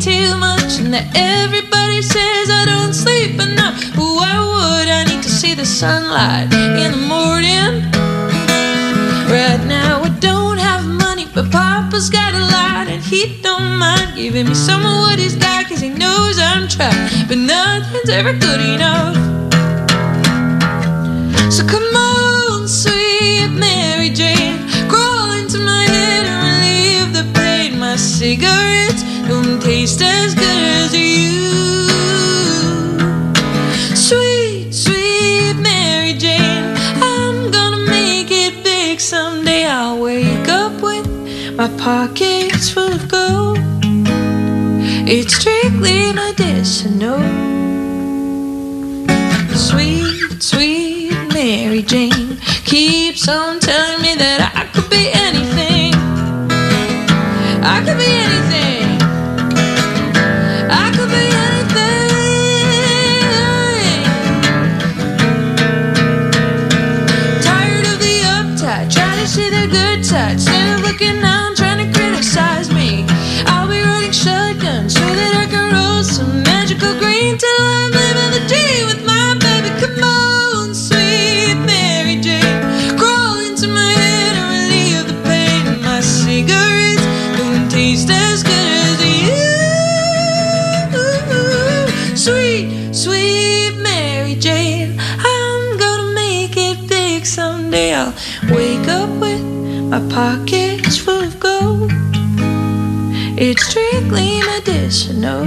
too 0.00 0.36
much, 0.36 0.78
and 0.78 0.92
that 0.94 1.10
everybody 1.14 2.02
says 2.02 2.50
I 2.50 2.64
don't 2.66 2.92
sleep 2.92 3.40
enough. 3.40 3.74
Why 3.96 4.34
would 4.38 4.88
I 4.88 5.04
need 5.04 5.22
to 5.22 5.28
see 5.28 5.54
the 5.54 5.64
sunlight 5.64 6.52
in 6.52 6.92
the 6.92 7.04
morning? 7.08 7.82
Right 9.28 9.62
now 9.66 10.02
I 10.02 10.10
don't 10.20 10.58
have 10.58 10.86
money, 10.86 11.26
but 11.34 11.50
Papa's 11.50 12.10
got 12.10 12.34
a 12.34 12.40
lot, 12.40 12.88
and 12.88 13.02
he 13.02 13.40
don't 13.42 13.78
mind 13.78 14.14
giving 14.14 14.46
me 14.48 14.54
some 14.54 14.84
of 14.84 14.96
what 15.04 15.18
he's 15.18 15.36
got, 15.36 15.66
cause 15.66 15.80
he 15.80 15.88
knows 15.88 16.38
I'm 16.38 16.68
trying, 16.68 17.26
but 17.28 17.38
nothing's 17.38 18.10
ever 18.10 18.32
good 18.32 18.60
enough. 18.60 19.16
So 21.52 21.66
come 21.66 21.96
on, 21.96 22.68
sweet 22.68 23.48
Mary 23.48 24.10
Jane, 24.10 24.58
crawl 24.88 25.32
into 25.32 25.58
my 25.58 25.84
head 25.84 26.24
and 26.26 26.40
relieve 26.48 27.12
the 27.12 27.24
pain. 27.38 27.78
My 27.78 27.96
cigarettes 27.96 29.02
don't 29.32 29.62
taste 29.62 30.02
as 30.02 30.34
good 30.34 30.62
as 30.80 30.94
you. 30.94 31.40
Sweet, 33.96 34.72
sweet 34.72 35.54
Mary 35.68 36.12
Jane, 36.24 36.64
I'm 37.10 37.50
gonna 37.50 37.82
make 37.98 38.30
it 38.30 38.62
big 38.62 39.00
someday. 39.00 39.64
I'll 39.64 39.98
wake 39.98 40.48
up 40.48 40.74
with 40.82 41.06
my 41.60 41.68
pockets 41.86 42.70
full 42.74 42.92
of 42.98 43.04
gold. 43.08 43.58
It's 45.14 45.34
strictly 45.40 46.12
medicinal. 46.12 47.22
Sweet, 49.68 50.42
sweet 50.42 51.16
Mary 51.32 51.82
Jane 51.82 52.36
keeps 52.70 53.26
on 53.28 53.60
telling 53.60 54.02
me 54.02 54.12
that 54.24 54.38
I 54.60 54.64
could 54.72 54.88
be 54.90 55.04
anything. 55.26 55.92
I 57.74 57.76
could 57.84 57.98
be 58.04 58.10
anything. 58.24 58.41
good 69.72 70.04
touch. 70.04 70.32
Instead 70.32 70.68
of 70.74 70.80
looking 70.86 71.20
down, 71.20 71.54
trying 71.54 71.80
to 71.84 71.88
criticize 71.98 72.68
me. 72.72 73.06
I'll 73.46 73.68
be 73.68 73.80
running 73.80 74.12
shotgun 74.12 74.88
so 74.90 75.00
that 75.00 75.32
I 75.42 75.46
can 75.50 75.72
roll 75.72 76.02
some 76.04 76.42
magical 76.42 76.92
green 77.00 77.38
till 77.38 77.64
I'm 77.80 77.90
living 77.90 78.30
the 78.36 78.44
day 78.48 78.84
with 78.84 79.02
my 79.04 79.34
baby. 79.40 79.70
Come 79.80 80.04
on, 80.04 80.74
sweet 80.74 81.56
Mary 81.70 82.16
Jane. 82.20 82.60
Crawl 83.00 83.40
into 83.48 83.66
my 83.68 83.92
head 84.02 84.32
and 84.40 84.48
relieve 84.56 85.06
the 85.08 85.18
pain. 85.28 85.64
My 85.82 86.00
cigarettes 86.00 87.04
don't 87.38 87.70
taste 87.70 88.10
as 88.10 88.42
good 88.42 88.68
as 88.88 88.98
you. 89.08 89.40
Sweet, 92.24 92.94
sweet 92.94 93.74
Mary 93.80 94.34
Jane. 94.34 95.00
I'm 95.00 95.78
gonna 95.78 96.12
make 96.12 96.56
it 96.56 96.78
big 96.88 97.24
someday. 97.24 97.94
I'll 97.94 98.12
wake 98.54 98.88
up 98.88 99.11
my 99.92 100.00
pockets 100.08 100.96
full 100.96 101.22
of 101.22 101.38
gold. 101.38 101.92
It's 103.36 103.62
strictly 103.66 104.40
medicinal. 104.40 105.44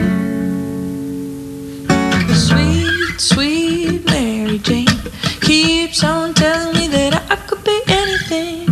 Sweet, 2.36 3.19
sweet 3.19 4.05
Mary 4.05 4.60
Jane 4.60 5.01
keeps 5.41 6.03
on 6.03 6.36
telling 6.36 6.77
me 6.77 6.88
that 6.89 7.25
I 7.31 7.38
could 7.47 7.63
be 7.63 7.81
anything. 7.88 8.69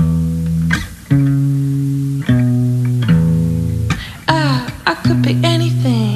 I, 4.28 4.72
I 4.86 4.94
could 4.94 5.24
be 5.24 5.40
anything. 5.44 6.13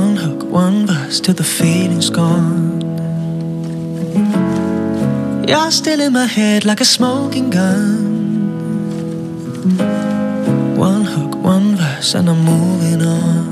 One 0.00 0.16
hook, 0.16 0.42
one 0.42 0.86
verse 0.88 1.20
till 1.20 1.34
the 1.34 1.44
feeling's 1.44 2.10
gone. 2.10 2.80
You're 5.46 5.70
still 5.70 6.00
in 6.00 6.12
my 6.14 6.26
head 6.26 6.64
like 6.64 6.80
a 6.80 6.84
smoking 6.84 7.48
gun. 7.50 7.86
One 10.76 11.04
hook, 11.04 11.36
one 11.36 11.76
verse, 11.76 12.14
and 12.16 12.28
I'm 12.28 12.44
moving 12.44 13.02
on. 13.02 13.44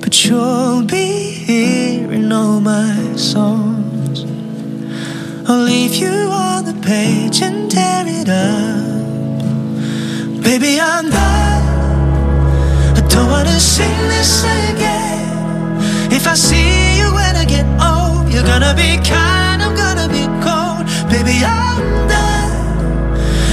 But 0.00 0.14
you'll 0.24 0.84
be 0.84 1.06
hearing 1.48 2.32
all 2.32 2.60
my 2.62 3.16
songs. 3.16 4.24
I'll 5.46 5.64
leave 5.72 5.94
you 5.96 6.16
on 6.46 6.64
the 6.64 6.76
page 6.80 7.42
and 7.42 7.70
tear 7.70 8.04
it 8.06 8.30
up. 8.30 8.84
Baby, 10.42 10.80
I'm 10.80 11.10
done. 11.10 11.53
Don't 13.14 13.30
wanna 13.30 13.60
sing 13.60 13.98
this 14.08 14.44
again. 14.68 15.30
If 16.10 16.26
I 16.26 16.34
see 16.34 16.98
you 16.98 17.14
when 17.14 17.36
I 17.36 17.44
get 17.44 17.66
old, 17.90 18.28
you're 18.32 18.48
gonna 18.52 18.74
be 18.74 18.90
kind, 19.14 19.62
I'm 19.62 19.74
gonna 19.84 20.08
be 20.08 20.24
cold. 20.46 20.82
Baby, 21.12 21.36
I'm 21.44 21.86
done. 22.12 22.52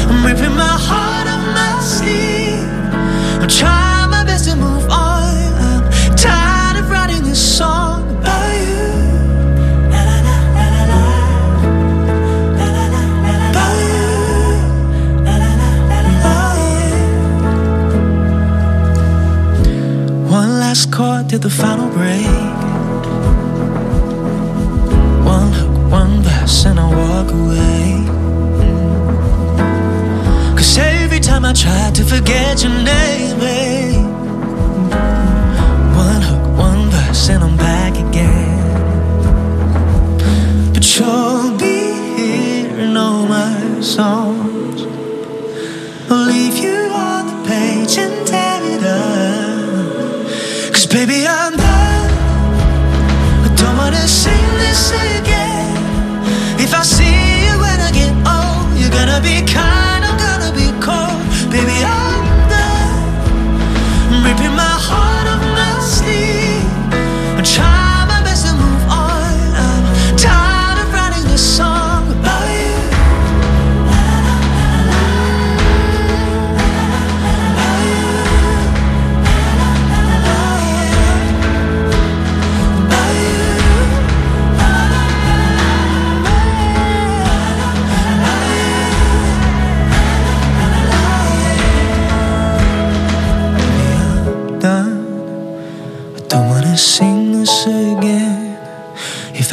I'm 0.09 0.25
ripping 0.25 0.55
my 0.55 0.75
heart 0.87 1.27
off 1.33 1.45
my 1.59 1.73
sleeve. 1.79 2.71
This 20.71 20.85
chord 20.85 21.27
till 21.27 21.39
the 21.39 21.49
final 21.49 21.89
break. 21.89 22.25
One 25.37 25.51
hook, 25.59 25.91
one 25.91 26.21
verse, 26.23 26.65
and 26.65 26.79
I 26.79 26.87
walk 27.01 27.29
away. 27.41 27.83
Cause 30.55 30.77
every 30.77 31.19
time 31.19 31.43
I 31.43 31.51
try 31.51 31.91
to 31.99 32.03
forget 32.13 32.63
your 32.63 32.75
name, 32.93 33.37
babe, 33.43 34.05
one 36.07 36.21
hook, 36.29 36.45
one 36.69 36.89
verse, 36.89 37.29
and 37.33 37.43
I'm 37.43 37.57
back 37.57 37.93
again. 38.05 38.59
But 40.73 40.85
you'll 40.95 41.57
be 41.57 41.79
here 42.15 42.79
in 42.85 42.95
all 42.95 43.25
my 43.27 43.81
songs. 43.81 44.40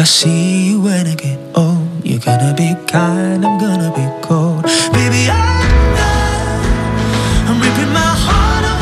See 0.09 0.71
you 0.71 0.81
when 0.81 1.07
I 1.07 1.15
get 1.15 1.39
old, 1.55 1.87
you're 2.03 2.19
gonna 2.19 2.55
be 2.57 2.75
kind, 2.87 3.45
I'm 3.45 3.59
gonna 3.61 3.93
be 3.95 4.07
cold. 4.27 4.63
Baby, 4.93 5.29
my 7.93 8.15
heart 8.25 8.65
on. 8.65 8.79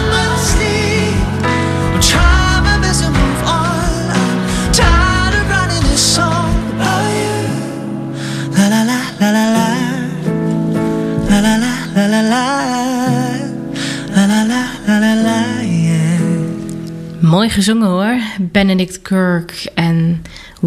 Mooi 17.26 17.48
gezongen 17.48 17.88
hoor. 17.88 18.20
Benedict 18.52 19.02
Kirk 19.02 19.52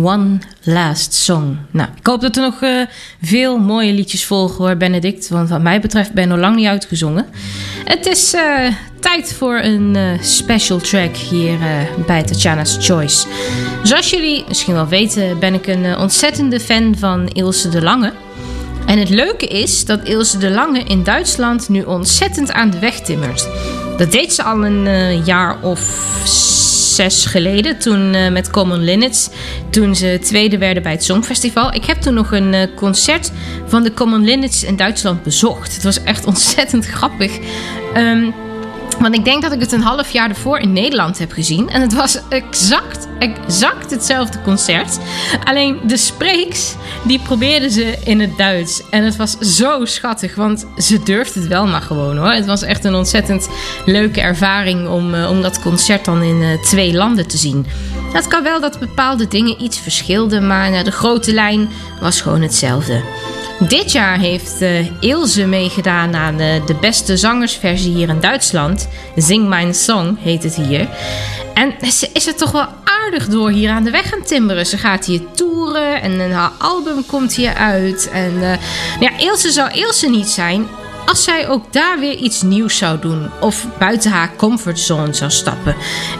One 0.03 0.37
Last 0.63 1.13
Song. 1.13 1.57
Nou, 1.71 1.89
ik 1.99 2.07
hoop 2.07 2.21
dat 2.21 2.35
er 2.35 2.41
nog 2.41 2.61
eh, 2.61 2.81
veel 3.21 3.57
mooie 3.57 3.93
liedjes 3.93 4.25
volgen 4.25 4.65
hoor, 4.65 4.77
Benedict. 4.77 5.29
Want 5.29 5.49
wat 5.49 5.61
mij 5.61 5.81
betreft 5.81 6.13
ben 6.13 6.23
je 6.23 6.29
nog 6.29 6.39
lang 6.39 6.55
niet 6.55 6.67
uitgezongen. 6.67 7.25
Het 7.85 8.05
is 8.05 8.33
eh, 8.33 8.73
tijd 8.99 9.33
voor 9.33 9.59
een 9.59 9.95
eh, 9.95 10.21
special 10.21 10.77
track 10.77 11.15
hier 11.15 11.57
bij 12.07 12.23
Tatjana's 12.23 12.77
Choice. 12.79 13.27
Zoals 13.83 14.09
jullie 14.09 14.43
misschien 14.47 14.73
wel 14.73 14.87
weten, 14.87 15.39
ben 15.39 15.53
ik 15.53 15.67
een 15.67 15.97
ontzettende 15.97 16.59
fan 16.59 16.95
van 16.97 17.27
Ilse 17.27 17.69
de 17.69 17.81
Lange. 17.81 18.13
En 18.85 18.99
het 18.99 19.09
leuke 19.09 19.47
is 19.47 19.85
dat 19.85 20.03
Ilse 20.03 20.37
de 20.37 20.49
Lange 20.49 20.83
in 20.83 21.03
Duitsland 21.03 21.69
nu 21.69 21.83
ontzettend 21.83 22.51
aan 22.51 22.69
de 22.69 22.79
weg 22.79 22.99
timmert. 22.99 23.47
Dat 23.97 24.11
deed 24.11 24.33
ze 24.33 24.43
al 24.43 24.65
een 24.65 25.23
jaar 25.23 25.61
of 25.61 25.79
zes 26.99 27.25
geleden, 27.25 27.79
toen 27.79 28.13
eh, 28.13 28.31
met 28.31 28.49
Common 28.49 28.83
Linnets, 28.83 29.29
toen 29.69 29.95
ze 29.95 30.19
tweede 30.21 30.57
werden 30.57 30.83
bij 30.83 30.91
het 30.91 31.03
Songfestival. 31.03 31.73
Ik 31.73 31.85
heb 31.85 31.97
toen 31.97 32.13
nog 32.13 32.31
een 32.31 32.53
eh, 32.53 32.67
concert 32.75 33.31
van 33.65 33.83
de 33.83 33.93
Common 33.93 34.23
Linnets 34.23 34.63
in 34.63 34.75
Duitsland 34.75 35.23
bezocht. 35.23 35.73
Het 35.73 35.83
was 35.83 36.03
echt 36.03 36.25
ontzettend 36.31 36.85
grappig. 36.85 37.39
Ehm, 37.93 38.31
want 38.99 39.15
ik 39.15 39.25
denk 39.25 39.41
dat 39.41 39.51
ik 39.51 39.59
het 39.59 39.71
een 39.71 39.81
half 39.81 40.09
jaar 40.09 40.29
ervoor 40.29 40.59
in 40.59 40.73
Nederland 40.73 41.19
heb 41.19 41.31
gezien. 41.31 41.69
En 41.69 41.81
het 41.81 41.93
was 41.93 42.19
exact, 42.29 43.07
exact 43.19 43.91
hetzelfde 43.91 44.41
concert. 44.41 44.99
Alleen 45.43 45.79
de 45.83 45.97
spreeks, 45.97 46.75
die 47.03 47.19
probeerden 47.19 47.71
ze 47.71 47.97
in 48.03 48.19
het 48.19 48.37
Duits. 48.37 48.81
En 48.89 49.03
het 49.03 49.15
was 49.15 49.37
zo 49.37 49.85
schattig, 49.85 50.35
want 50.35 50.65
ze 50.77 51.03
durfde 51.03 51.39
het 51.39 51.49
wel 51.49 51.67
maar 51.67 51.81
gewoon 51.81 52.17
hoor. 52.17 52.31
Het 52.31 52.45
was 52.45 52.61
echt 52.61 52.83
een 52.83 52.95
ontzettend 52.95 53.49
leuke 53.85 54.21
ervaring 54.21 54.87
om, 54.87 55.13
eh, 55.13 55.29
om 55.29 55.41
dat 55.41 55.61
concert 55.61 56.05
dan 56.05 56.23
in 56.23 56.41
eh, 56.41 56.61
twee 56.61 56.93
landen 56.93 57.27
te 57.27 57.37
zien. 57.37 57.65
Het 58.13 58.27
kan 58.27 58.43
wel 58.43 58.61
dat 58.61 58.79
bepaalde 58.79 59.27
dingen 59.27 59.63
iets 59.63 59.79
verschilden, 59.79 60.47
maar 60.47 60.71
nou, 60.71 60.83
de 60.83 60.91
grote 60.91 61.33
lijn 61.33 61.69
was 62.01 62.21
gewoon 62.21 62.41
hetzelfde. 62.41 63.01
Dit 63.67 63.91
jaar 63.91 64.19
heeft 64.19 64.61
eh, 64.61 65.01
Ilse 65.01 65.45
meegedaan 65.45 66.15
aan 66.15 66.39
eh, 66.39 66.65
de 66.65 66.75
beste 66.75 67.17
zangersversie 67.17 67.93
hier 67.93 68.09
in 68.09 68.19
Duitsland. 68.19 68.87
Zing 69.15 69.47
Mijn 69.47 69.73
Song 69.73 70.17
heet 70.19 70.43
het 70.43 70.55
hier. 70.55 70.87
En 71.53 71.91
ze 71.91 72.09
is 72.13 72.27
er 72.27 72.35
toch 72.35 72.51
wel 72.51 72.67
aardig 72.83 73.27
door 73.27 73.49
hier 73.49 73.69
aan 73.69 73.83
de 73.83 73.91
weg 73.91 74.09
gaan 74.09 74.23
timmeren. 74.23 74.65
Ze 74.65 74.77
gaat 74.77 75.05
hier 75.05 75.21
toeren 75.35 76.01
en 76.01 76.31
haar 76.31 76.51
album 76.57 77.05
komt 77.05 77.35
hier 77.35 77.53
uit. 77.53 78.09
En 78.11 78.33
eh, 78.41 78.57
ja, 78.99 79.17
Ilse 79.17 79.51
zou 79.51 79.71
Ilse 79.71 80.09
niet 80.09 80.29
zijn 80.29 80.67
als 81.05 81.23
zij 81.23 81.47
ook 81.47 81.73
daar 81.73 81.99
weer 81.99 82.15
iets 82.15 82.41
nieuws 82.41 82.77
zou 82.77 82.99
doen. 82.99 83.29
Of 83.39 83.65
buiten 83.79 84.11
haar 84.11 84.35
comfortzone 84.35 85.13
zou 85.13 85.31
stappen. 85.31 85.75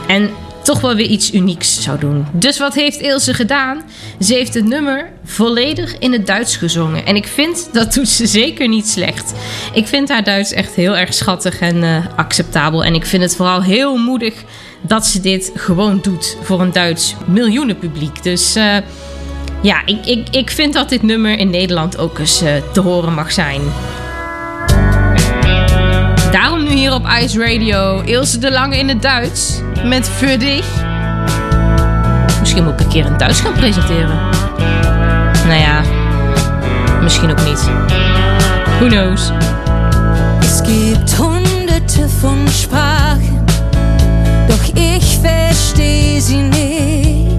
En 0.08 0.30
toch 0.70 0.82
wel 0.82 0.96
weer 0.96 1.06
iets 1.06 1.34
unieks 1.34 1.82
zou 1.82 2.00
doen. 2.00 2.26
Dus 2.32 2.60
wat 2.60 2.74
heeft 2.74 3.00
Ilse 3.00 3.34
gedaan? 3.34 3.82
Ze 4.20 4.34
heeft 4.34 4.54
het 4.54 4.66
nummer 4.66 5.12
volledig 5.24 5.98
in 6.00 6.12
het 6.12 6.28
Duits 6.28 6.56
gezongen. 6.56 7.06
En 7.06 7.16
ik 7.16 7.28
vind 7.28 7.70
dat 7.74 7.94
doet 7.94 8.10
ze 8.10 8.28
zeker 8.28 8.68
niet 8.68 8.88
slecht. 8.88 9.34
Ik 9.74 9.88
vind 9.88 10.10
haar 10.10 10.24
Duits 10.24 10.52
echt 10.52 10.74
heel 10.74 10.98
erg 10.98 11.14
schattig 11.14 11.60
en 11.60 11.84
eh, 11.84 12.06
acceptabel. 12.16 12.84
En 12.84 12.94
ik 12.94 13.06
vind 13.06 13.24
het 13.24 13.36
vooral 13.36 13.64
heel 13.64 13.98
moedig 13.98 14.34
dat 14.82 15.06
ze 15.06 15.22
dit 15.22 15.52
gewoon 15.56 16.00
doet 16.02 16.38
voor 16.42 16.62
een 16.62 16.72
Duits 16.72 17.16
miljoenenpubliek. 17.26 18.24
Dus 18.24 18.56
eh, 18.56 18.78
ja, 19.62 19.86
ik, 19.86 20.06
ik, 20.06 20.28
ik 20.30 20.50
vind 20.50 20.74
dat 20.74 20.90
dit 20.90 21.02
nummer 21.02 21.38
in 21.38 21.50
Nederland 21.50 21.98
ook 21.98 22.20
eens 22.20 22.42
eh, 22.42 22.54
te 22.74 22.80
horen 22.80 23.14
mag 23.14 23.32
zijn. 23.32 23.62
Nu 26.70 26.76
hier 26.76 26.94
op 26.94 27.08
Ice 27.22 27.40
Radio 27.40 28.02
Ilse 28.02 28.38
de 28.38 28.52
Lange 28.52 28.78
in 28.78 28.88
het 28.88 29.02
Duits 29.02 29.62
met 29.84 30.10
Für 30.10 30.38
dich. 30.38 30.66
Misschien 32.40 32.64
moet 32.64 32.74
ik 32.74 32.80
een 32.80 32.88
keer 32.88 33.06
in 33.06 33.18
Duits 33.18 33.40
gaan 33.40 33.54
presenteren. 33.54 34.16
Nou 35.48 35.60
ja, 35.60 35.82
misschien 37.02 37.32
ook 37.32 37.46
niet. 37.46 37.70
Who 38.80 38.88
knows? 38.88 39.32
Es 40.40 40.62
gibt 40.62 41.18
hunderte 41.18 42.10
von 42.20 42.48
Sprachen, 42.48 43.46
doch 44.48 44.68
ich 44.74 45.18
verstehe 45.22 46.22
sie 46.22 46.42
nicht. 46.42 47.38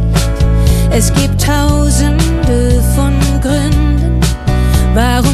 Es 0.90 1.12
gibt 1.12 1.44
tausende 1.44 2.82
von 2.94 3.12
Gründen, 3.40 4.18
warum 4.94 5.29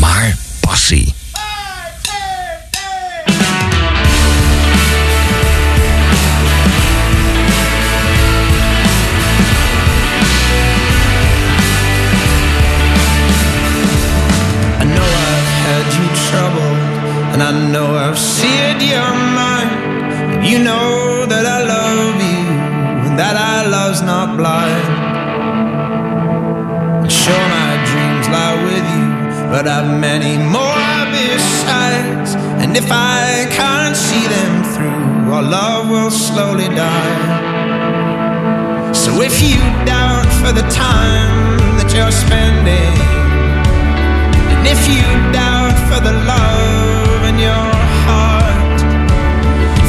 maar 0.00 0.36
passie. 0.60 1.14
I 14.78 14.84
know 14.84 15.08
I've 15.28 15.48
had 15.64 15.86
you 15.98 16.06
troubled, 16.28 16.78
and 17.32 17.42
I 17.42 17.52
know 17.72 17.88
I've 17.96 18.18
seared 18.18 18.82
your 18.82 19.14
mind. 19.40 19.70
You 20.48 20.58
know 20.58 21.26
that 21.26 21.44
I 21.46 21.60
love 21.74 22.16
you, 22.32 22.42
and 23.06 23.18
that 23.18 23.36
our 23.36 23.68
love's 23.68 24.02
not 24.02 24.36
blind. 24.36 24.99
But 29.50 29.66
I've 29.66 29.98
many 29.98 30.38
more 30.38 30.94
besides. 31.10 32.36
And 32.62 32.76
if 32.76 32.88
I 32.90 33.50
can't 33.50 33.96
see 33.96 34.24
them 34.36 34.62
through, 34.72 35.34
our 35.34 35.42
love 35.42 35.90
will 35.90 36.12
slowly 36.12 36.68
die. 36.68 37.18
So 38.94 39.10
if 39.22 39.42
you 39.42 39.58
doubt 39.84 40.30
for 40.40 40.52
the 40.52 40.66
time 40.70 41.58
that 41.78 41.90
you're 41.90 42.14
spending, 42.26 42.94
and 44.54 44.64
if 44.74 44.80
you 44.86 45.02
doubt 45.34 45.76
for 45.90 46.00
the 46.08 46.14
love 46.34 47.22
in 47.30 47.36
your 47.48 47.68
heart, 48.06 48.78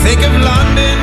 think 0.04 0.20
of 0.26 0.34
London 0.42 0.98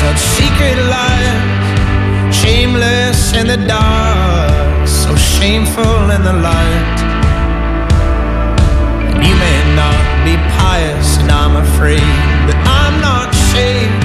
such 0.00 0.20
secret 0.38 0.78
lives, 0.88 1.68
shameless 2.34 3.34
in 3.34 3.46
the 3.46 3.60
dark, 3.68 4.88
so 4.88 5.14
shameful 5.14 6.02
in 6.16 6.22
the 6.22 6.36
light. 6.48 6.98
And 9.12 9.20
you 9.28 9.36
may 9.46 9.60
not 9.82 10.00
be 10.24 10.34
pious, 10.56 11.08
and 11.20 11.30
I'm 11.30 11.56
afraid 11.66 12.12
that 12.48 12.58
I'm 12.80 12.96
not 13.10 13.28
saved. 13.52 14.04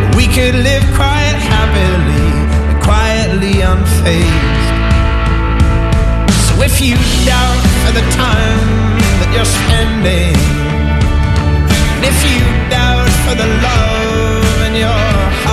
But 0.00 0.14
we 0.14 0.26
could 0.36 0.54
live 0.54 0.86
quite 0.94 1.38
happily 1.52 2.30
and 2.68 2.78
quietly 2.88 3.54
unfazed. 3.72 4.66
So 6.46 6.52
if 6.62 6.74
you 6.86 6.94
doubt 7.26 7.64
for 7.82 7.92
the 7.98 8.06
time 8.14 8.62
that 9.18 9.30
you're 9.34 9.52
spending, 9.58 10.38
and 11.94 12.02
if 12.12 12.18
you 12.30 12.38
doubt 12.70 13.10
for 13.26 13.34
the 13.34 13.50
love 13.66 14.51
in 14.74 14.80
your 14.80 14.88
heart, 14.88 15.51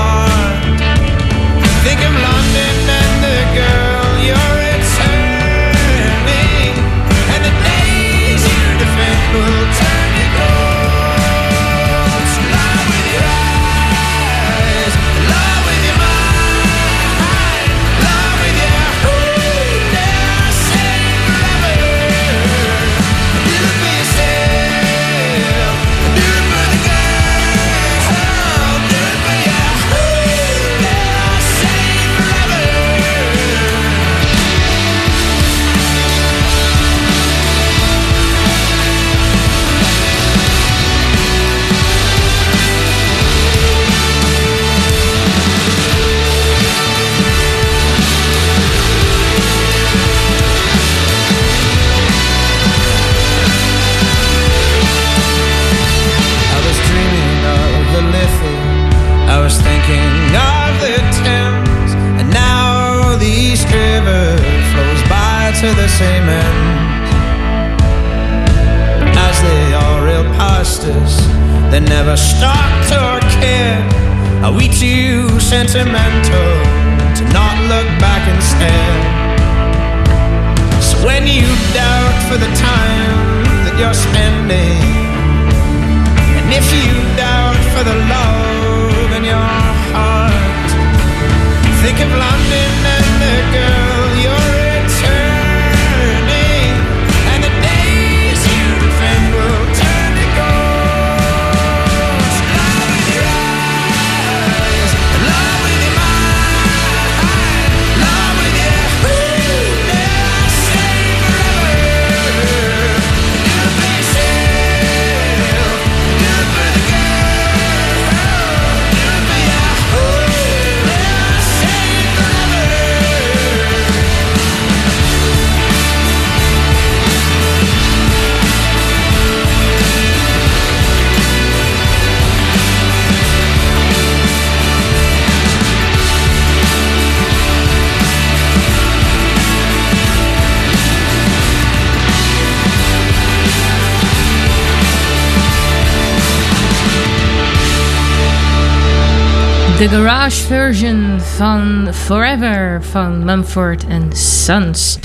De 149.80 149.88
garage 149.90 150.46
version 150.46 151.20
van 151.36 151.88
Forever 151.94 152.84
van 152.92 153.26
Mumford 153.26 153.86
Sons. 154.14 154.98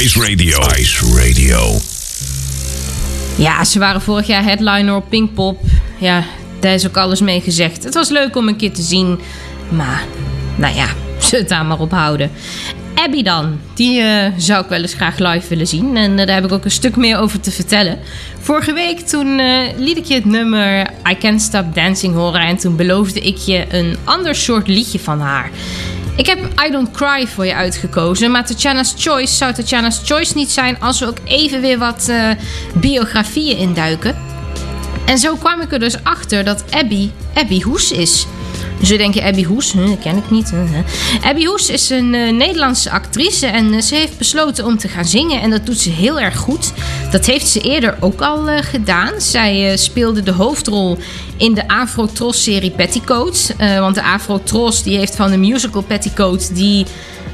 Ice 0.00 0.20
Radio. 0.20 0.58
Ice 0.78 1.04
Radio. 1.06 1.78
Ja, 3.36 3.64
ze 3.64 3.78
waren 3.78 4.00
vorig 4.00 4.26
jaar 4.26 4.42
headliner 4.42 4.94
op 4.94 5.08
Pinkpop. 5.08 5.60
Ja, 5.98 6.24
daar 6.60 6.74
is 6.74 6.86
ook 6.86 6.96
alles 6.96 7.20
mee 7.20 7.40
gezegd. 7.40 7.84
Het 7.84 7.94
was 7.94 8.08
leuk 8.08 8.36
om 8.36 8.48
een 8.48 8.56
keer 8.56 8.72
te 8.72 8.82
zien. 8.82 9.20
Maar, 9.68 10.04
nou 10.56 10.74
ja, 10.74 10.86
ze 11.28 11.36
het 11.36 11.48
daar 11.48 11.66
maar 11.66 11.80
op 11.80 11.90
houden. 11.90 12.30
Abby 13.04 13.22
dan. 13.22 13.60
Die 13.74 14.00
eh, 14.00 14.32
zou 14.36 14.62
ik 14.62 14.68
wel 14.68 14.80
eens 14.80 14.94
graag 14.94 15.18
live 15.18 15.48
willen 15.48 15.66
zien. 15.66 15.96
En 15.96 16.18
eh, 16.18 16.26
daar 16.26 16.34
heb 16.34 16.44
ik 16.44 16.52
ook 16.52 16.64
een 16.64 16.70
stuk 16.70 16.96
meer 16.96 17.18
over 17.18 17.40
te 17.40 17.50
vertellen. 17.50 17.98
Vorige 18.40 18.72
week 18.72 19.00
toen 19.00 19.38
eh, 19.38 19.60
liet 19.76 19.96
ik 19.96 20.04
je 20.04 20.14
het 20.14 20.24
nummer 20.24 20.90
I 21.10 21.18
Can't 21.18 21.42
Stop 21.42 21.74
Dancing 21.74 22.14
horen. 22.14 22.40
En 22.40 22.56
toen 22.56 22.76
beloofde 22.76 23.20
ik 23.20 23.36
je 23.36 23.66
een 23.68 23.96
ander 24.04 24.34
soort 24.34 24.68
liedje 24.68 24.98
van 24.98 25.20
haar. 25.20 25.50
Ik 26.16 26.26
heb 26.26 26.38
I 26.66 26.70
Don't 26.70 26.90
Cry 26.90 27.26
voor 27.26 27.46
je 27.46 27.54
uitgekozen. 27.54 28.30
Maar 28.30 28.46
Tatjana's 28.46 28.94
Choice 28.96 29.34
zou 29.34 29.52
Tatjana's 29.52 30.00
Choice 30.04 30.36
niet 30.36 30.50
zijn... 30.50 30.80
als 30.80 31.00
we 31.00 31.06
ook 31.06 31.18
even 31.24 31.60
weer 31.60 31.78
wat 31.78 32.12
biografieën 32.74 33.56
induiken. 33.56 34.16
En 35.06 35.18
zo 35.18 35.36
kwam 35.36 35.60
ik 35.60 35.72
er 35.72 35.78
dus 35.78 36.04
achter 36.04 36.44
dat 36.44 36.64
Abby 36.70 37.10
Abby 37.34 37.62
Hoes 37.62 37.92
is. 37.92 38.26
Dus 38.80 38.88
je 38.88 38.98
denk 38.98 39.14
je, 39.14 39.22
Abby 39.22 39.44
Hoes? 39.44 39.72
Dat 39.72 39.98
ken 39.98 40.16
ik 40.16 40.30
niet. 40.30 40.52
Abby 41.22 41.44
Hoes 41.44 41.68
is 41.68 41.90
een 41.90 42.14
eh, 42.14 42.32
Nederlandse 42.32 42.90
actrice 42.90 43.46
en 43.46 43.72
eh, 43.72 43.80
ze 43.80 43.94
heeft 43.94 44.18
besloten 44.18 44.64
om 44.64 44.78
te 44.78 44.88
gaan 44.88 45.04
zingen. 45.04 45.40
En 45.40 45.50
dat 45.50 45.66
doet 45.66 45.78
ze 45.78 45.90
heel 45.90 46.20
erg 46.20 46.36
goed. 46.36 46.72
Dat 47.10 47.26
heeft 47.26 47.48
ze 47.48 47.60
eerder 47.60 47.96
ook 48.00 48.20
al 48.20 48.48
eh, 48.48 48.62
gedaan. 48.62 49.20
Zij 49.20 49.76
speelde 49.76 50.22
de 50.22 50.32
hoofdrol 50.32 50.98
in 51.40 51.54
de 51.54 51.68
Afro-Tros-serie 51.68 52.70
Petticoats. 52.70 53.56
Eh, 53.56 53.78
want 53.78 53.94
de 53.94 54.02
Afro-Tros 54.02 54.82
die 54.82 54.98
heeft 54.98 55.16
van 55.16 55.30
de 55.30 55.36
musical 55.36 55.82
Petticoat... 55.82 56.54
die 56.54 56.86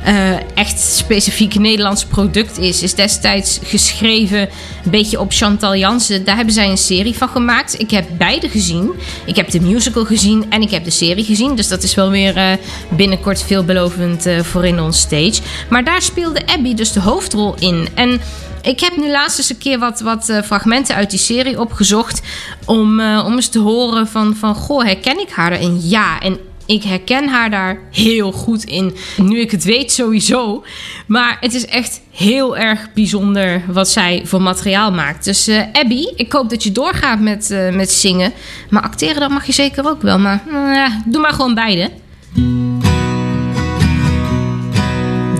eh, 0.04 0.32
echt 0.54 0.80
specifiek 0.80 1.54
Nederlands 1.54 2.04
product 2.04 2.58
is. 2.58 2.82
Is 2.82 2.94
destijds 2.94 3.58
geschreven 3.62 4.40
een 4.40 4.90
beetje 4.90 5.20
op 5.20 5.32
Chantal 5.32 5.76
Jansen. 5.76 6.24
Daar 6.24 6.36
hebben 6.36 6.54
zij 6.54 6.70
een 6.70 6.78
serie 6.78 7.14
van 7.14 7.28
gemaakt. 7.28 7.80
Ik 7.80 7.90
heb 7.90 8.06
beide 8.18 8.48
gezien. 8.48 8.90
Ik 9.24 9.36
heb 9.36 9.50
de 9.50 9.60
musical 9.60 10.04
gezien 10.04 10.44
en 10.48 10.62
ik 10.62 10.70
heb 10.70 10.84
de 10.84 10.90
serie 10.90 11.24
gezien. 11.24 11.54
Dus 11.54 11.68
dat 11.68 11.82
is 11.82 11.94
wel 11.94 12.10
weer 12.10 12.36
eh, 12.36 12.52
binnenkort 12.88 13.42
veelbelovend 13.42 14.26
eh, 14.26 14.40
voor 14.40 14.66
in 14.66 14.80
ons 14.80 15.00
stage. 15.00 15.40
Maar 15.70 15.84
daar 15.84 16.02
speelde 16.02 16.46
Abby 16.46 16.74
dus 16.74 16.92
de 16.92 17.00
hoofdrol 17.00 17.54
in. 17.58 17.88
En 17.94 18.20
ik 18.62 18.80
heb 18.80 18.96
nu 18.96 19.10
laatst 19.10 19.38
eens 19.38 19.50
een 19.50 19.58
keer 19.58 19.78
wat, 19.78 20.00
wat 20.00 20.40
fragmenten 20.44 20.94
uit 20.94 21.10
die 21.10 21.18
serie 21.18 21.60
opgezocht. 21.60 22.22
Om, 22.64 23.00
om 23.00 23.34
eens 23.34 23.48
te 23.48 23.58
horen 23.58 24.08
van, 24.08 24.36
van, 24.36 24.54
goh, 24.54 24.84
herken 24.84 25.20
ik 25.20 25.30
haar? 25.30 25.52
En 25.52 25.88
ja, 25.88 26.20
en 26.20 26.38
ik 26.66 26.82
herken 26.82 27.28
haar 27.28 27.50
daar 27.50 27.78
heel 27.90 28.32
goed 28.32 28.64
in. 28.64 28.96
Nu 29.16 29.40
ik 29.40 29.50
het 29.50 29.64
weet 29.64 29.92
sowieso. 29.92 30.64
Maar 31.06 31.36
het 31.40 31.54
is 31.54 31.66
echt 31.66 32.00
heel 32.10 32.56
erg 32.56 32.88
bijzonder 32.94 33.62
wat 33.66 33.88
zij 33.88 34.22
voor 34.24 34.42
materiaal 34.42 34.92
maakt. 34.92 35.24
Dus 35.24 35.46
eh, 35.46 35.62
Abby, 35.72 36.06
ik 36.16 36.32
hoop 36.32 36.50
dat 36.50 36.62
je 36.62 36.72
doorgaat 36.72 37.20
met, 37.20 37.50
eh, 37.50 37.74
met 37.74 37.90
zingen. 37.90 38.32
Maar 38.70 38.82
acteren 38.82 39.20
dat 39.20 39.30
mag 39.30 39.46
je 39.46 39.52
zeker 39.52 39.88
ook 39.88 40.02
wel. 40.02 40.18
Maar 40.18 40.42
ja, 40.52 41.02
doe 41.06 41.20
maar 41.20 41.32
gewoon 41.32 41.54
beide. 41.54 41.90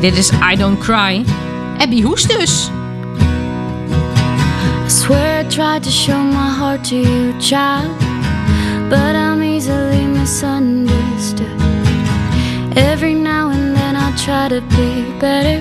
Dit 0.01 0.16
is 0.16 0.31
I 0.53 0.57
Don't 0.57 0.79
Cry. 0.79 1.24
Abby 1.79 2.03
Hoes 2.03 2.22
dus. 2.22 2.70
I 4.87 4.91
swear 4.91 5.45
I 5.45 5.81
to 5.81 5.91
show 5.91 6.22
my 6.22 6.59
heart 6.59 6.89
to 6.89 6.97
you, 6.97 7.35
child, 7.41 7.99
but 8.89 9.14
I'm. 9.14 9.37
Every 12.77 13.14
now 13.14 13.49
and 13.49 13.74
then 13.74 13.97
I 13.97 14.14
try 14.16 14.49
to 14.49 14.61
be 14.61 15.18
better, 15.18 15.61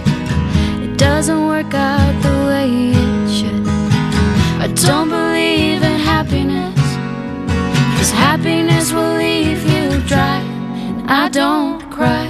it 0.83 0.95
doesn't 0.95 1.47
work 1.47 1.73
out 1.73 2.13
the 2.21 2.35
way 2.49 2.91
it 2.91 3.29
should. 3.35 3.67
I 4.61 4.67
don't 4.85 5.09
believe 5.09 5.81
in 5.81 5.99
happiness, 5.99 6.79
cause 7.97 8.11
happiness 8.11 8.91
will 8.91 9.17
leave 9.17 9.63
you 9.63 9.99
dry, 10.07 10.39
and 10.87 11.09
I 11.09 11.29
don't 11.29 11.81
cry. 11.89 12.29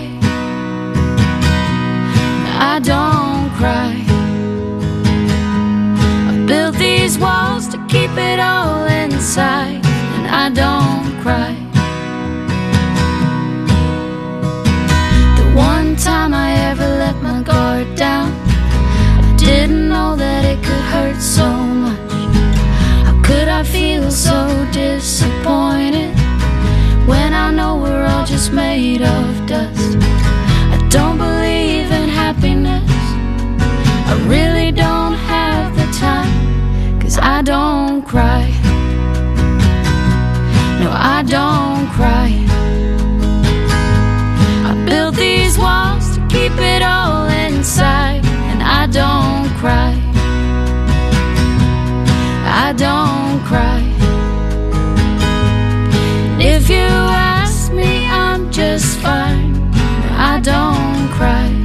I 2.71 2.79
don't 2.79 3.49
cry. 3.59 3.93
I 6.29 6.45
built 6.47 6.75
these 6.77 7.17
walls 7.17 7.67
to 7.67 7.77
keep 7.87 8.11
it 8.11 8.39
all 8.39 8.85
inside, 8.85 9.85
and 10.15 10.27
I 10.27 10.49
don't 10.49 11.21
cry. 11.21 11.64
Hurt 21.15 21.21
so 21.21 21.49
much. 21.49 22.11
How 23.05 23.21
could 23.23 23.47
I 23.47 23.63
feel 23.63 24.11
so 24.11 24.67
disappointed 24.71 26.15
when 27.07 27.33
I 27.33 27.51
know 27.51 27.77
we're 27.77 28.05
all 28.05 28.25
just 28.25 28.51
made 28.51 29.01
of 29.01 29.47
dust? 29.47 29.97
I 30.73 30.87
don't 30.89 31.17
believe 31.17 31.91
in 31.91 32.09
happiness. 32.09 32.89
I 34.11 34.25
really 34.27 34.71
don't 34.71 35.13
have 35.13 35.75
the 35.75 35.87
time. 35.97 36.99
Cause 36.99 37.17
I 37.17 37.41
don't 37.41 38.01
cry. 38.01 38.49
No, 40.81 40.91
I 40.91 41.23
don't 41.27 41.87
cry. 41.91 42.54
Cry. 53.55 53.81
If 56.53 56.69
you 56.69 56.89
ask 57.39 57.71
me, 57.71 58.05
I'm 58.07 58.51
just 58.51 58.99
fine. 58.99 59.53
I 60.31 60.39
don't 60.41 61.09
cry. 61.17 61.64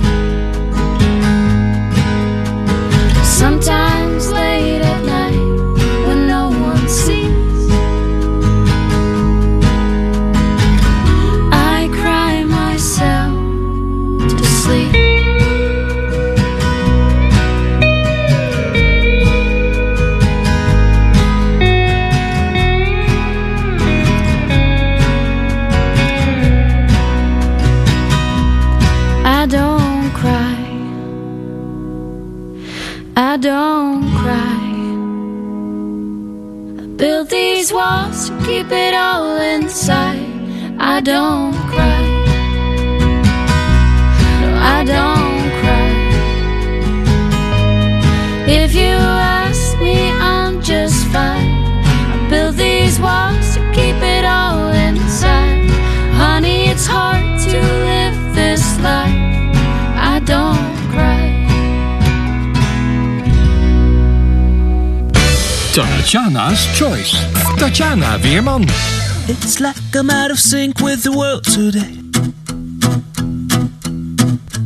It's 69.28 69.61
like 69.61 69.76
I'm 69.94 70.11
out 70.11 70.30
of 70.30 70.38
sync 70.40 70.80
with 70.80 71.04
the 71.04 71.12
world 71.12 71.44
today. 71.44 71.96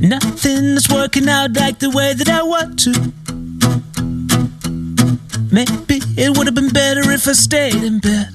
Nothing 0.00 0.64
is 0.76 0.88
working 0.88 1.28
out 1.28 1.52
like 1.52 1.78
the 1.78 1.90
way 1.90 2.14
that 2.14 2.28
I 2.28 2.42
want 2.42 2.78
to. 2.84 2.92
Maybe 5.52 6.00
it 6.16 6.36
would 6.36 6.46
have 6.46 6.54
been 6.54 6.70
better 6.70 7.02
if 7.10 7.28
I 7.28 7.32
stayed 7.32 7.82
in 7.82 7.98
bed. 8.00 8.28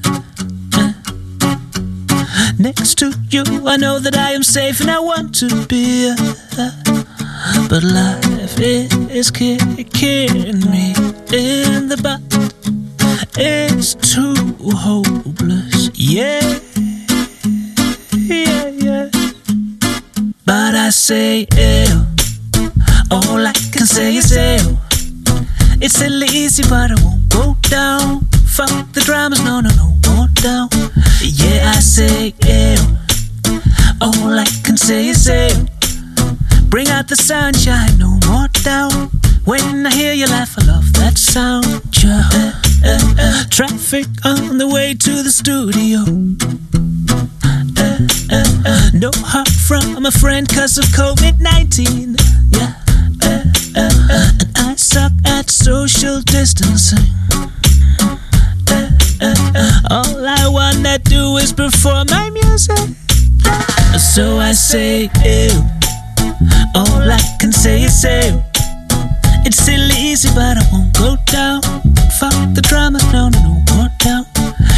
Uh, 0.76 0.94
Next 2.60 2.98
to 3.00 3.12
you, 3.30 3.44
I 3.68 3.78
know 3.78 4.00
that 4.00 4.16
I 4.16 4.32
am 4.34 4.44
safe 4.44 4.80
and 4.80 4.92
I 4.92 5.00
want 5.00 5.34
to 5.36 5.48
be. 5.68 6.10
uh, 6.12 6.72
But 7.68 7.84
life 7.84 8.60
is 8.60 9.32
kicking 9.32 10.60
me 10.70 10.94
in 11.34 11.88
the 11.90 11.98
butt. 12.02 12.22
It's 13.42 13.96
hopeless, 14.76 15.90
yeah, 15.94 16.60
yeah, 18.16 18.68
yeah. 18.68 19.10
But 20.46 20.76
I 20.76 20.90
say, 20.90 21.48
ew, 21.56 22.06
all 23.12 23.46
I 23.46 23.54
can 23.72 23.86
say 23.86 24.16
is 24.16 24.32
ew. 24.32 24.78
It's 25.82 26.02
a 26.02 26.10
lazy, 26.10 26.64
but 26.64 26.92
I 26.92 26.96
won't 27.04 27.30
go 27.30 27.56
down. 27.70 28.26
Fuck 28.48 28.92
the 28.94 29.02
dramas, 29.02 29.44
no, 29.44 29.62
no, 29.62 29.70
no, 29.76 29.94
won't 30.08 30.34
down. 30.42 30.70
Yeah, 31.22 31.72
I 31.76 31.80
say, 31.80 32.34
ew, 32.46 32.78
all 34.02 34.38
I 34.40 34.46
can 34.64 34.78
say 34.78 35.08
is 35.10 35.28
ew. 35.28 35.66
Bring 36.70 36.90
out 36.90 37.08
the 37.08 37.16
sunshine, 37.16 37.98
no 37.98 38.20
more 38.28 38.48
doubt. 38.64 38.94
When 39.46 39.86
I 39.86 39.92
hear 39.92 40.14
you 40.14 40.28
laugh, 40.28 40.56
I 40.60 40.66
love 40.66 40.94
that 40.94 41.18
sound. 41.18 41.66
Eh. 42.04 42.69
Traffic 43.50 44.08
on 44.24 44.58
the 44.58 44.70
way 44.72 44.94
to 44.94 45.24
the 45.24 45.30
studio. 45.30 46.00
No 48.94 49.12
heart 49.28 49.50
from 49.50 50.06
a 50.06 50.12
friend 50.12 50.48
cause 50.48 50.78
of 50.78 50.86
COVID 50.86 51.42
19. 51.42 52.16
Yeah. 52.52 52.74
And 53.76 54.48
I 54.56 54.76
suck 54.76 55.12
at 55.26 55.50
social 55.50 56.22
distancing. 56.22 57.06
All 59.92 60.26
I 60.26 60.48
wanna 60.48 61.00
do 61.00 61.36
is 61.38 61.52
perform 61.52 62.08
my 62.10 62.30
music. 62.30 62.80
So 64.00 64.38
I 64.40 64.54
say, 64.54 65.10
ew. 65.26 65.52
All 66.76 67.12
I 67.12 67.20
can 67.40 67.52
say 67.52 67.84
is 67.84 68.04
ew. 68.04 68.42
It's 69.46 69.58
still 69.62 69.92
easy, 69.92 70.30
but 70.34 70.58
I 70.58 70.64
won't 70.72 70.94
go 70.94 71.18
down. 71.26 71.89
Eh, 72.22 72.26
eh, 72.26 72.30
Fuck 72.30 72.54
the 72.54 72.62
drama, 72.62 73.00
no, 73.14 73.30
no, 73.30 73.40
no 73.40 73.76
more 73.76 73.90
down. 74.00 74.26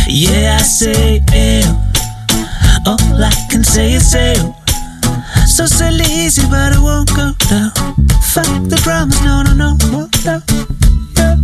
Yeah, 0.08 0.58
I 0.60 0.64
say 0.64 1.22
ew. 1.34 1.66
All 2.86 3.24
I 3.24 3.32
can 3.50 3.64
say 3.64 3.94
is 3.94 4.14
ew. 4.14 4.54
So 5.48 5.66
silly, 5.66 6.06
easy, 6.06 6.44
but 6.50 6.74
I 6.74 6.80
won't 6.80 7.10
go 7.16 7.34
down. 7.50 7.72
Fuck 8.34 8.70
the 8.70 8.80
dramas, 8.84 9.20
no, 9.24 9.42
no, 9.42 9.54
no 9.54 9.78
more 9.90 10.08
down. 10.24 10.44
Yeah. 11.18 11.36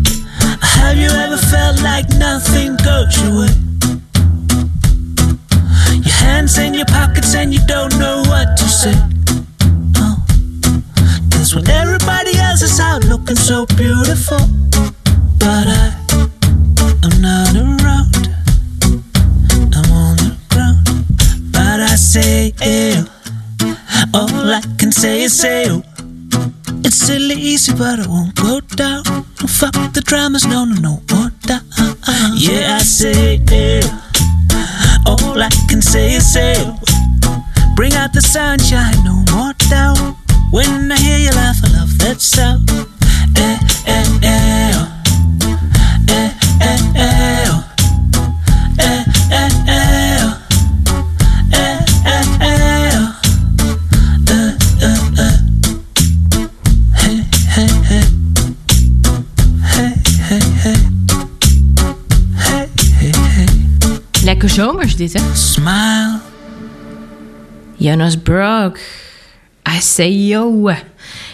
Have 0.61 0.97
you 0.97 1.09
ever 1.09 1.37
felt 1.37 1.81
like 1.81 2.07
nothing 2.17 2.75
goes 2.85 3.17
your 3.21 3.39
way? 3.39 3.53
Your 5.97 6.17
hands 6.21 6.57
in 6.59 6.73
your 6.75 6.85
pockets 6.85 7.33
and 7.33 7.53
you 7.53 7.59
don't 7.65 7.97
know 7.97 8.21
what 8.27 8.55
to 8.57 8.63
say. 8.69 8.93
Oh. 9.97 10.23
Cause 11.31 11.55
when 11.55 11.67
everybody 11.69 12.37
else 12.37 12.61
is 12.61 12.79
out 12.79 13.03
looking 13.05 13.35
so 13.35 13.65
beautiful, 13.77 14.39
but 27.77 27.99
it 27.99 28.07
won't 28.07 28.35
go 28.35 28.59
down. 28.75 29.03
Fuck 29.47 29.73
the 29.93 30.01
dramas, 30.03 30.45
no, 30.45 30.65
no, 30.65 30.75
no 30.81 31.01
more 31.11 31.31
down. 31.41 31.61
Yeah, 32.35 32.77
I 32.77 32.79
say 32.79 33.39
it. 33.39 33.85
All 35.05 35.41
I 35.41 35.49
can 35.69 35.81
say 35.81 36.13
is 36.13 36.33
say, 36.33 36.55
Bring 37.75 37.93
out 37.93 38.13
the 38.13 38.21
sunshine, 38.21 38.95
no 39.03 39.23
more 39.33 39.53
down. 39.69 40.15
When 40.51 40.91
I 40.91 40.97
hear 40.97 41.19
you 41.19 41.31
laugh, 41.31 41.57
I 41.63 41.69
love 41.77 41.97
that 41.99 42.19
sound. 42.19 42.69
Eh, 43.37 43.59
eh, 43.85 44.19
eh. 44.23 44.96
Lekker 64.47 64.65
zomers 64.65 64.95
dit, 64.95 65.13
hè? 65.13 65.35
Smile. 65.35 66.19
Jonas 67.75 68.17
Brock. 68.17 68.77
I 69.75 69.79
say 69.79 70.11
yo. 70.11 70.69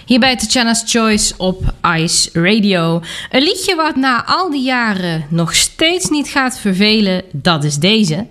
Hier 0.05 0.20
bij 0.20 0.36
Tatjana's 0.36 0.84
Choice 0.86 1.34
op 1.38 1.74
Ice 1.97 2.30
Radio. 2.34 3.01
Een 3.30 3.41
liedje 3.41 3.76
wat 3.76 3.95
na 3.95 4.26
al 4.26 4.49
die 4.49 4.64
jaren 4.64 5.26
nog 5.30 5.55
steeds 5.55 6.09
niet 6.09 6.28
gaat 6.28 6.59
vervelen, 6.59 7.24
dat 7.32 7.64
is 7.64 7.76
deze. 7.76 8.28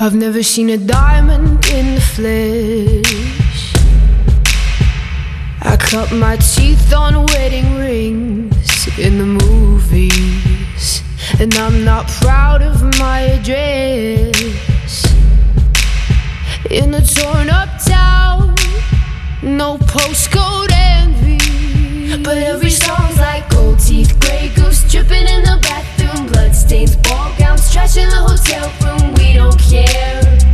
I've 0.00 0.16
never 0.16 0.44
seen 0.44 0.70
a 0.70 0.76
diamond 0.76 1.66
in 1.66 1.94
the 1.94 2.00
flesh. 2.00 3.72
I 5.72 5.76
cut 5.76 6.10
my 6.10 6.36
teeth 6.36 6.94
on 6.94 7.26
wedding 7.26 7.76
rings 7.76 8.86
in 8.96 9.16
the 9.16 9.46
movies. 9.46 10.53
And 11.40 11.52
I'm 11.56 11.84
not 11.84 12.06
proud 12.06 12.62
of 12.62 12.80
my 12.98 13.20
address. 13.20 14.32
In 16.70 16.94
a 16.94 17.04
torn 17.04 17.50
up 17.50 17.68
town, 17.84 18.54
no 19.42 19.76
postcode 19.78 20.70
envy. 20.72 22.22
But 22.22 22.38
every 22.38 22.70
song's 22.70 23.18
like 23.18 23.50
gold 23.50 23.80
teeth, 23.80 24.18
gray 24.20 24.52
goose 24.54 24.90
dripping 24.90 25.26
in 25.26 25.42
the 25.42 25.58
bathroom, 25.60 26.28
bloodstains, 26.28 26.96
ball 26.96 27.34
gowns, 27.36 27.70
trash 27.72 27.96
in 27.96 28.08
the 28.08 28.16
hotel 28.16 28.70
room. 28.82 29.14
We 29.14 29.34
don't 29.34 29.58
care. 29.58 30.53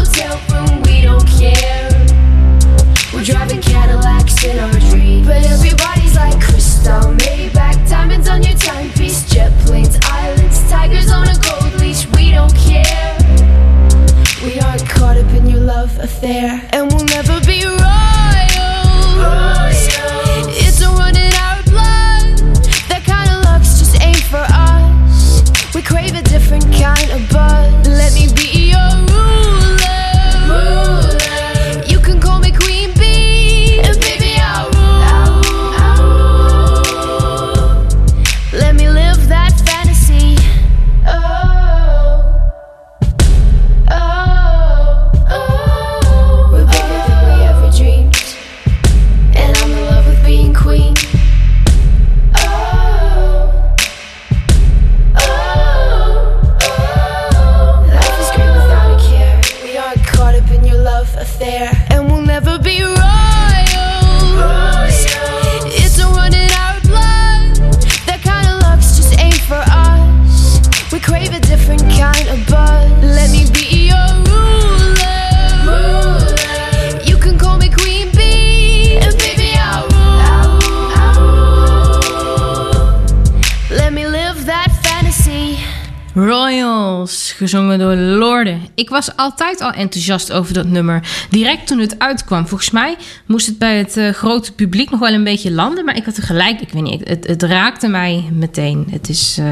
was 89.05 89.15
altijd 89.15 89.61
al 89.61 89.71
enthousiast 89.71 90.31
over 90.31 90.53
dat 90.53 90.65
nummer. 90.65 91.25
Direct 91.29 91.67
toen 91.67 91.79
het 91.79 91.99
uitkwam. 91.99 92.47
Volgens 92.47 92.71
mij 92.71 92.95
moest 93.25 93.45
het 93.45 93.57
bij 93.57 93.77
het 93.77 93.97
eh, 93.97 94.09
grote 94.09 94.53
publiek 94.53 94.89
nog 94.89 94.99
wel 94.99 95.13
een 95.13 95.23
beetje 95.23 95.51
landen. 95.51 95.85
Maar 95.85 95.95
ik 95.95 96.05
had 96.05 96.17
er 96.17 96.23
gelijk, 96.23 96.61
ik 96.61 96.69
weet 96.69 96.83
niet, 96.83 97.07
het, 97.07 97.27
het 97.27 97.43
raakte 97.43 97.87
mij 97.87 98.29
meteen. 98.33 98.87
Het 98.91 99.09
is 99.09 99.37
eh, 99.39 99.49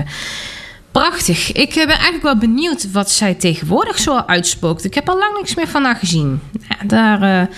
prachtig. 0.91 1.51
Ik 1.51 1.69
eh, 1.69 1.85
ben 1.85 1.95
eigenlijk 1.95 2.23
wel 2.23 2.37
benieuwd 2.37 2.91
wat 2.91 3.11
zij 3.11 3.33
tegenwoordig 3.33 3.99
zo 3.99 4.17
uitspookt. 4.17 4.85
Ik 4.85 4.93
heb 4.93 5.09
al 5.09 5.17
lang 5.17 5.37
niks 5.37 5.55
meer 5.55 5.67
van 5.67 5.83
haar 5.83 5.95
gezien. 5.95 6.41
Daar 6.85 7.49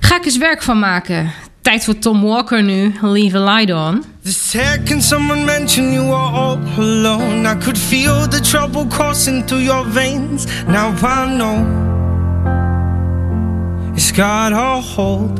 ga 0.00 0.16
ik 0.16 0.24
eens 0.24 0.38
werk 0.38 0.62
van 0.62 0.78
maken. 0.78 1.32
Tijd 1.62 1.84
voor 1.84 1.98
Tom 1.98 2.22
Walker 2.22 2.62
nu, 2.62 2.92
Leave 3.02 3.38
a 3.38 3.40
Light 3.40 3.70
On. 3.70 4.04
The 4.22 4.32
second 4.32 5.02
someone 5.02 5.44
mentioned 5.44 5.92
you 5.92 6.06
were 6.06 6.38
all 6.38 6.58
alone, 6.78 7.46
I 7.46 7.64
could 7.64 7.78
feel 7.78 8.28
the 8.28 8.40
trouble 8.40 8.86
coursing 8.86 9.46
through 9.46 9.64
your 9.64 9.92
veins. 9.92 10.46
Now 10.66 10.92
I 11.02 11.36
know 11.36 11.66
it's 13.94 14.12
got 14.12 14.52
a 14.52 14.80
hold. 14.80 15.38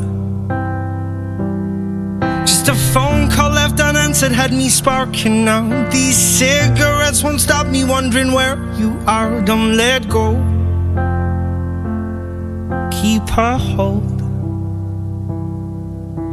Just 2.44 2.68
a 2.68 2.74
phone 2.74 3.30
call 3.30 3.50
left 3.50 3.80
unanswered 3.80 4.32
had 4.32 4.52
me 4.52 4.68
sparking 4.68 5.44
now. 5.44 5.88
These 5.90 6.16
cigarettes 6.16 7.22
won't 7.22 7.40
stop 7.40 7.66
me 7.66 7.84
wondering 7.84 8.32
where 8.32 8.58
you 8.78 8.98
are. 9.06 9.40
Don't 9.44 9.76
let 9.76 10.08
go. 10.08 10.36
Keep 12.90 13.38
a 13.38 13.56
hold. 13.56 14.19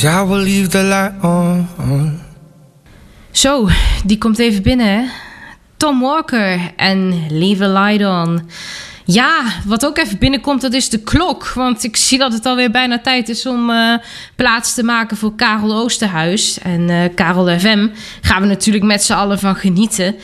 Cause 0.00 0.34
I 0.34 0.44
leave 0.44 0.68
the 0.68 0.82
light 0.82 1.12
on. 1.22 1.68
Zo, 3.30 3.68
die 4.04 4.18
komt 4.18 4.38
even 4.38 4.62
binnen? 4.62 5.10
Tom 5.76 6.00
Walker 6.00 6.72
en 6.76 7.26
Leave 7.28 7.64
a 7.64 7.68
Light 7.68 8.06
On. 8.06 8.50
Ja, 9.04 9.42
wat 9.64 9.86
ook 9.86 9.98
even 9.98 10.18
binnenkomt, 10.18 10.60
dat 10.60 10.72
is 10.72 10.88
de 10.88 10.98
klok. 10.98 11.48
Want 11.48 11.84
ik 11.84 11.96
zie 11.96 12.18
dat 12.18 12.32
het 12.32 12.46
alweer 12.46 12.70
bijna 12.70 13.00
tijd 13.00 13.28
is 13.28 13.46
om 13.46 13.70
eh, 13.70 13.94
plaats 14.36 14.74
te 14.74 14.82
maken 14.82 15.16
voor 15.16 15.34
Karel 15.34 15.74
Oosterhuis. 15.74 16.58
En 16.58 16.90
eh, 16.90 17.14
Karel 17.14 17.58
FM 17.58 17.88
gaan 18.20 18.42
we 18.42 18.48
natuurlijk 18.48 18.84
met 18.84 19.02
z'n 19.02 19.12
allen 19.12 19.38
van 19.38 19.56
genieten. 19.56 20.14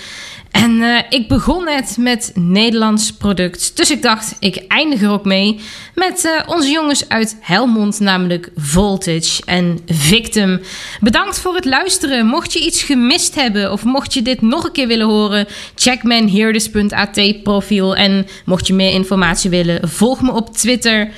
Eh, 0.82 0.98
ik 1.08 1.28
begon 1.28 1.64
net 1.64 1.96
met 1.98 2.30
Nederlands 2.34 3.12
product. 3.12 3.76
Dus 3.76 3.90
ik 3.90 4.02
dacht, 4.02 4.36
ik 4.40 4.64
eindig 4.68 5.02
er 5.02 5.10
ook 5.10 5.24
mee 5.24 5.60
met 5.94 6.24
eh, 6.24 6.54
onze 6.54 6.70
jongens 6.70 7.08
uit 7.08 7.36
Helmond, 7.40 8.00
namelijk 8.00 8.50
Voltage 8.56 9.42
en 9.44 9.80
Victim. 9.86 10.60
Bedankt 11.00 11.38
voor 11.38 11.54
het 11.54 11.64
luisteren. 11.64 12.26
Mocht 12.26 12.52
je 12.52 12.64
iets 12.64 12.82
gemist 12.82 13.34
hebben 13.34 13.72
of 13.72 13.84
mocht 13.84 14.14
je 14.14 14.22
dit 14.22 14.42
nog 14.42 14.64
een 14.64 14.72
keer 14.72 14.86
willen 14.86 15.06
horen, 15.06 15.46
check 15.74 16.02
mijn 16.02 16.28
heerders.at 16.28 17.42
profiel. 17.42 17.96
En 17.96 18.26
mocht 18.44 18.66
je 18.66 18.74
meer 18.74 18.92
informatie 18.92 19.50
willen, 19.50 19.88
volg 19.88 20.22
me 20.22 20.32
op 20.32 20.56
Twitter. 20.56 21.10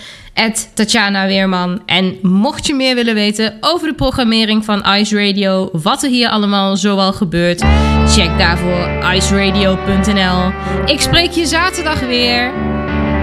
Tatjana 0.75 1.27
Weerman. 1.27 1.83
En 1.87 2.19
mocht 2.23 2.67
je 2.67 2.75
meer 2.75 2.95
willen 2.95 3.15
weten 3.15 3.57
over 3.61 3.89
de 3.89 3.95
programmering 3.95 4.65
van 4.65 4.85
Ice 4.95 5.27
Radio, 5.27 5.69
wat 5.73 6.03
er 6.03 6.11
hier 6.11 6.29
allemaal 6.29 6.77
zoal 6.77 7.13
gebeurt, 7.13 7.65
check 8.07 8.39
daarvoor 8.39 9.15
iceradio.nl. 9.15 10.53
Ik 10.87 11.01
spreek 11.01 11.31
je 11.31 11.47
zaterdag 11.47 12.01
weer. 12.01 12.53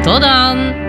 Tot 0.03 0.22
dan! 0.22 0.84